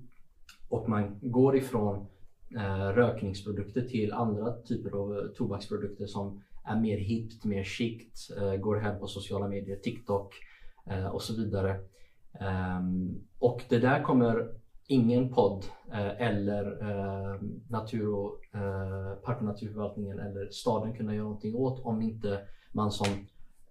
och 0.69 0.89
man 0.89 1.19
går 1.21 1.55
ifrån 1.55 2.07
Eh, 2.57 2.87
rökningsprodukter 2.87 3.81
till 3.81 4.13
andra 4.13 4.53
typer 4.61 4.91
av 4.91 5.17
eh, 5.17 5.23
tobaksprodukter 5.37 6.05
som 6.05 6.41
är 6.65 6.79
mer 6.79 6.97
hippt, 6.97 7.45
mer 7.45 7.63
chict, 7.63 8.37
eh, 8.37 8.55
går 8.55 8.75
hem 8.75 8.99
på 8.99 9.07
sociala 9.07 9.47
medier, 9.47 9.75
TikTok 9.75 10.35
eh, 10.89 11.05
och 11.05 11.21
så 11.21 11.35
vidare. 11.35 11.79
Ehm, 12.39 13.21
och 13.39 13.61
det 13.69 13.79
där 13.79 14.03
kommer 14.03 14.49
ingen 14.87 15.29
podd 15.29 15.65
eh, 15.91 16.21
eller 16.21 16.89
eh, 16.89 17.41
natur 17.69 18.13
och, 18.13 18.55
eh, 18.55 19.13
Park 19.23 19.37
och 19.37 19.45
naturförvaltningen 19.45 20.19
eller 20.19 20.49
staden 20.49 20.93
kunna 20.93 21.15
göra 21.15 21.23
någonting 21.23 21.55
åt 21.55 21.85
om 21.85 22.01
inte 22.01 22.39
man 22.71 22.91
som 22.91 23.07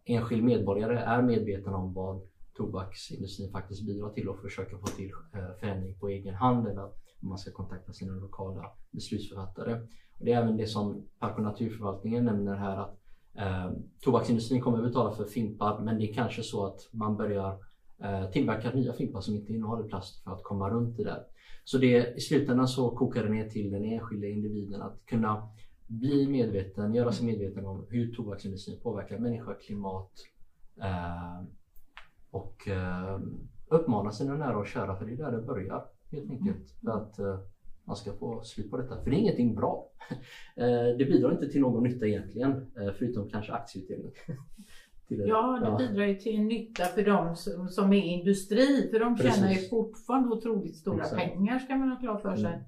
enskild 0.05 0.45
medborgare 0.45 0.99
är 0.99 1.23
medveten 1.23 1.75
om 1.75 1.95
vad 1.95 2.21
tobaksindustrin 2.57 3.51
faktiskt 3.51 3.87
bidrar 3.87 4.11
till 4.11 4.29
och 4.29 4.41
försöker 4.41 4.77
få 4.77 4.87
till 4.87 5.11
eh, 5.35 5.55
förändring 5.61 5.99
på 5.99 6.09
egen 6.09 6.35
hand 6.35 6.67
eller 6.67 6.89
man 7.21 7.39
ska 7.39 7.51
kontakta 7.51 7.93
sina 7.93 8.15
lokala 8.15 8.71
beslutsförfattare. 8.91 9.75
Och 10.19 10.25
det 10.25 10.33
är 10.33 10.43
även 10.43 10.57
det 10.57 10.67
som 10.67 11.09
Park 11.19 11.37
och 11.37 11.45
naturförvaltningen 11.45 12.25
nämner 12.25 12.55
här 12.55 12.77
att 12.77 12.99
eh, 13.35 13.73
tobaksindustrin 14.01 14.61
kommer 14.61 14.79
att 14.79 14.85
betala 14.85 15.13
för 15.13 15.25
fimpar 15.25 15.79
men 15.79 15.99
det 15.99 16.11
är 16.11 16.15
kanske 16.15 16.43
så 16.43 16.67
att 16.67 16.89
man 16.93 17.17
börjar 17.17 17.59
eh, 18.03 18.31
tillverka 18.31 18.71
nya 18.71 18.93
fimpar 18.93 19.21
som 19.21 19.35
inte 19.35 19.53
innehåller 19.53 19.89
plast 19.89 20.25
för 20.25 20.33
att 20.33 20.43
komma 20.43 20.71
runt 20.71 20.97
det 20.97 21.05
där. 21.05 21.25
Så 21.65 21.79
det, 21.79 22.15
i 22.17 22.21
slutändan 22.21 22.69
så 22.69 22.91
kokar 22.91 23.23
det 23.23 23.29
ner 23.29 23.49
till 23.49 23.71
den 23.71 23.85
enskilda 23.85 24.27
individen 24.27 24.83
att 24.83 25.07
kunna 25.07 25.49
bli 25.87 26.29
medveten, 26.29 26.95
göra 26.95 27.13
sig 27.13 27.27
medveten 27.27 27.67
om 27.67 27.87
hur 27.91 28.15
tobaksindustrin 28.15 28.81
påverkar 28.83 29.19
människa, 29.19 29.55
klimat 29.55 30.11
eh, 30.83 31.43
och 32.31 32.69
eh, 32.69 33.21
uppmana 33.69 34.13
sina 34.13 34.35
nära 34.35 34.59
och 34.59 34.67
kära 34.67 34.97
för 34.97 35.07
det 35.07 35.13
är 35.13 35.17
där 35.17 35.33
det 35.33 35.43
börjar 35.43 35.87
helt 36.13 36.31
enkelt. 36.31 36.71
För 36.85 36.91
att 36.91 37.19
eh, 37.19 37.39
man 37.85 37.97
ska 37.97 38.13
få 38.13 38.43
slut 38.43 38.71
på 38.71 38.77
detta. 38.77 39.03
För 39.03 39.11
det 39.11 39.17
är 39.17 39.21
ingenting 39.21 39.55
bra. 39.55 39.87
Eh, 40.57 40.97
det 40.99 41.05
bidrar 41.05 41.33
inte 41.33 41.49
till 41.49 41.61
någon 41.61 41.83
nytta 41.83 42.07
egentligen 42.07 42.51
eh, 42.51 42.93
förutom 42.99 43.31
kanske 43.31 43.53
aktieutdelning. 43.53 44.13
Ja, 45.09 45.77
det 45.79 45.87
bidrar 45.89 46.07
ju 46.07 46.15
till 46.15 46.41
nytta 46.43 46.85
för 46.85 47.05
de 47.05 47.37
som, 47.71 47.93
är 47.93 48.03
industri. 48.03 48.89
För 48.91 49.01
de 49.01 49.17
tjänar 49.17 49.49
ju 49.49 49.55
Precis. 49.55 49.71
fortfarande 49.71 50.29
otroligt 50.29 50.77
stora 50.77 51.03
Exakt. 51.03 51.23
pengar 51.23 51.59
ska 51.59 51.77
man 51.77 51.89
ha 51.89 51.97
klart 52.01 52.23
för 52.23 52.37
sig. 52.37 52.47
Mm. 52.47 52.61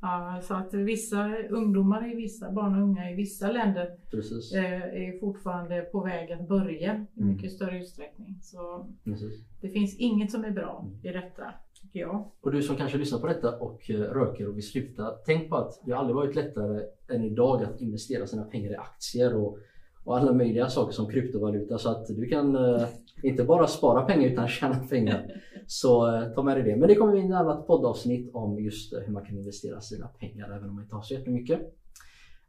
Ja, 0.00 0.40
så 0.42 0.54
att 0.54 0.74
vissa 0.74 1.36
ungdomar 1.50 2.12
i 2.12 2.14
vissa, 2.16 2.52
barn 2.52 2.74
och 2.74 2.82
unga 2.82 3.10
i 3.10 3.14
vissa 3.14 3.52
länder 3.52 3.90
Precis. 4.10 4.52
är 4.54 5.20
fortfarande 5.20 5.80
på 5.82 6.00
väg 6.00 6.32
att 6.32 6.48
börja 6.48 7.06
i 7.16 7.20
Mm. 7.20 7.34
mycket 7.34 7.52
större 7.52 7.78
utsträckning. 7.80 8.38
Så 8.42 8.86
Precis. 9.04 9.44
det 9.60 9.68
finns 9.68 9.96
inget 9.98 10.30
som 10.30 10.44
är 10.44 10.50
bra 10.50 10.86
i 11.02 11.08
detta, 11.08 11.54
tycker 11.82 12.00
jag. 12.00 12.30
Och 12.40 12.52
du 12.52 12.62
som 12.62 12.76
kanske 12.76 12.98
lyssnar 12.98 13.18
på 13.18 13.26
detta 13.26 13.58
och 13.58 13.90
eh, 13.90 13.96
röker 13.96 14.48
och 14.48 14.56
vill 14.56 14.70
sluta. 14.70 15.10
Tänk 15.26 15.48
på 15.48 15.56
att 15.56 15.80
det 15.84 15.92
har 15.92 15.98
aldrig 15.98 16.16
varit 16.16 16.36
lättare 16.36 16.82
än 17.08 17.24
idag 17.24 17.62
att 17.62 17.80
investera 17.80 18.26
sina 18.26 18.44
pengar 18.44 18.72
i 18.72 18.76
aktier 18.76 19.36
och, 19.36 19.58
och 20.04 20.18
alla 20.18 20.32
möjliga 20.32 20.68
saker 20.68 20.92
som 20.92 21.10
kryptovaluta. 21.10 21.78
Så 21.78 21.90
att 21.90 22.06
du 22.06 22.28
kan 22.28 22.56
eh, 22.56 22.86
inte 23.22 23.44
bara 23.44 23.66
spara 23.66 24.02
pengar 24.02 24.28
utan 24.28 24.48
tjäna 24.48 24.74
pengar. 24.74 25.42
Så 25.66 26.16
eh, 26.16 26.28
ta 26.34 26.42
med 26.42 26.56
dig 26.56 26.64
det. 26.64 26.76
Men 26.76 26.88
det 26.88 26.94
kommer 26.94 27.16
in 27.16 27.32
ett 27.32 27.38
annat 27.38 27.66
poddavsnitt 27.66 28.30
om 28.34 28.58
just 28.58 28.92
eh, 28.92 29.00
hur 29.00 29.12
man 29.12 29.24
kan 29.24 29.38
investera 29.38 29.80
sina 29.80 30.06
pengar 30.06 30.56
även 30.56 30.68
om 30.68 30.74
man 30.74 30.84
inte 30.84 30.94
har 30.94 31.02
så 31.02 31.14
jättemycket. 31.14 31.60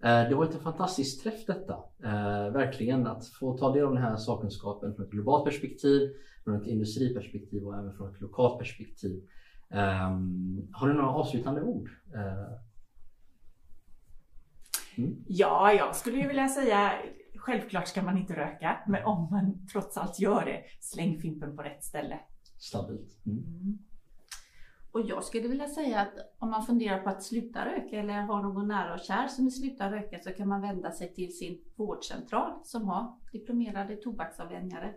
Eh, 0.03 0.29
Det 0.29 0.35
var 0.35 0.45
ett 0.45 0.61
fantastiskt 0.61 1.23
träff 1.23 1.45
detta. 1.47 1.73
Eh, 2.03 2.49
verkligen 2.53 3.07
att 3.07 3.27
få 3.27 3.57
ta 3.57 3.73
del 3.73 3.85
av 3.85 3.93
den 3.93 4.03
här 4.03 4.17
sakkunskapen 4.17 4.95
från 4.95 5.05
ett 5.05 5.11
globalt 5.11 5.45
perspektiv, 5.45 6.09
från 6.43 6.61
ett 6.61 6.67
industriperspektiv 6.67 7.63
och 7.67 7.77
även 7.77 7.93
från 7.97 8.15
ett 8.15 8.21
lokalt 8.21 8.59
perspektiv. 8.59 9.23
Ehm, 9.69 10.67
har 10.73 10.87
du 10.87 10.93
några 10.93 11.09
avslutande 11.09 11.61
ord? 11.61 11.89
Eh, 12.15 12.57
Ja, 15.27 15.73
jag 15.73 15.95
skulle 15.95 16.17
ju 16.17 16.27
vilja 16.27 16.47
säga 16.47 16.91
självklart 17.35 17.87
ska 17.87 18.01
man 18.01 18.17
inte 18.17 18.33
röka, 18.35 18.77
men 18.87 19.03
om 19.05 19.27
man 19.31 19.67
trots 19.71 19.97
allt 19.97 20.19
gör 20.19 20.45
det, 20.45 20.63
släng 20.79 21.19
fimpen 21.21 21.55
på 21.55 21.61
rätt 21.63 21.83
ställe. 21.83 22.19
stabilt. 22.57 23.25
Mm. 23.25 23.77
Och 24.93 25.01
jag 25.01 25.23
skulle 25.23 25.47
vilja 25.47 25.67
säga 25.67 25.99
att 25.99 26.13
om 26.39 26.49
man 26.49 26.65
funderar 26.65 26.99
på 26.99 27.09
att 27.09 27.23
sluta 27.23 27.65
röka 27.65 27.99
eller 27.99 28.13
har 28.13 28.43
någon 28.43 28.67
nära 28.67 28.93
och 28.93 28.99
kär 28.99 29.27
som 29.27 29.45
vill 29.45 29.53
sluta 29.53 29.91
röka 29.91 30.19
så 30.19 30.31
kan 30.31 30.47
man 30.47 30.61
vända 30.61 30.91
sig 30.91 31.13
till 31.13 31.37
sin 31.37 31.61
vårdcentral 31.75 32.51
som 32.63 32.87
har 32.87 33.13
diplomerade 33.31 33.95
tobaksavvänjare. 33.95 34.93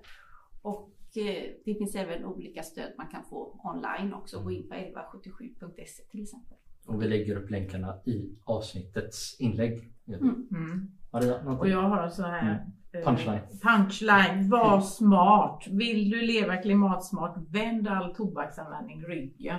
Och 0.62 0.90
eh, 1.16 1.42
det 1.64 1.74
finns 1.78 1.94
även 1.94 2.24
olika 2.24 2.62
stöd 2.62 2.92
man 2.98 3.06
kan 3.08 3.24
få 3.24 3.60
online 3.64 4.14
också. 4.14 4.42
Gå 4.42 4.50
in 4.50 4.68
på 4.68 4.74
1177.se 4.74 6.02
till 6.10 6.22
exempel. 6.22 6.56
Och 6.86 7.02
vi 7.02 7.08
lägger 7.08 7.36
upp 7.36 7.50
länkarna 7.50 7.94
i 8.04 8.36
avsnittets 8.44 9.40
inlägg. 9.40 9.92
Mm. 10.08 10.48
Mm. 10.50 10.90
Maria, 11.12 11.38
Och 11.38 11.44
någonting? 11.44 11.70
jag 11.72 11.82
har 11.82 12.02
en 12.02 12.10
sån 12.10 12.24
här 12.24 12.66
eh, 12.92 13.04
Punchline. 13.04 13.40
punchline. 13.62 14.48
Var 14.50 14.80
smart. 14.80 15.64
Vill 15.70 16.10
du 16.10 16.20
leva 16.22 16.56
klimatsmart, 16.56 17.36
vänd 17.50 17.88
all 17.88 18.14
tobaksanvändning 18.14 19.02
ryggen. 19.04 19.58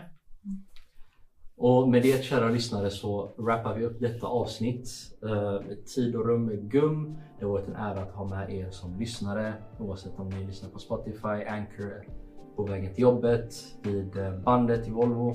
Och 1.57 1.89
med 1.89 2.01
det 2.01 2.23
kära 2.23 2.49
lyssnare 2.49 2.89
så 2.89 3.33
wrappar 3.37 3.75
vi 3.75 3.85
upp 3.85 3.99
detta 3.99 4.27
avsnitt. 4.27 4.89
Eh, 5.23 5.61
tid 5.95 6.15
och 6.15 6.25
rum 6.25 6.45
med 6.45 6.71
GUM. 6.71 7.17
Det 7.39 7.45
har 7.45 7.51
varit 7.51 7.67
en 7.67 7.75
ära 7.75 8.01
att 8.01 8.11
ha 8.11 8.25
med 8.25 8.53
er 8.53 8.69
som 8.69 8.99
lyssnare 8.99 9.53
oavsett 9.79 10.19
om 10.19 10.29
ni 10.29 10.45
lyssnar 10.45 10.69
på 10.69 10.79
Spotify, 10.79 11.45
Anchor, 11.47 12.07
på 12.55 12.63
vägen 12.63 12.93
till 12.93 13.01
jobbet, 13.01 13.53
vid 13.83 14.17
eh, 14.17 14.39
bandet 14.39 14.87
i 14.87 14.91
Volvo. 14.91 15.33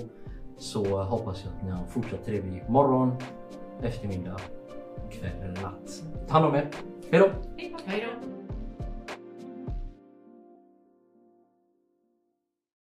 Så 0.58 1.02
hoppas 1.02 1.44
jag 1.44 1.54
att 1.54 1.62
ni 1.62 1.70
har 1.70 1.82
en 1.82 1.88
fortsatt 1.88 2.24
trevlig 2.24 2.64
morgon, 2.68 3.12
eftermiddag, 3.82 4.40
kväll 5.10 5.42
eller 5.42 5.62
natt. 5.62 6.02
Ta 6.28 6.32
hand 6.32 6.46
om 6.46 6.54
er. 6.54 6.70
Hej 7.10 7.20
då! 7.20 7.30
Hej 7.86 8.06
då! 8.22 8.41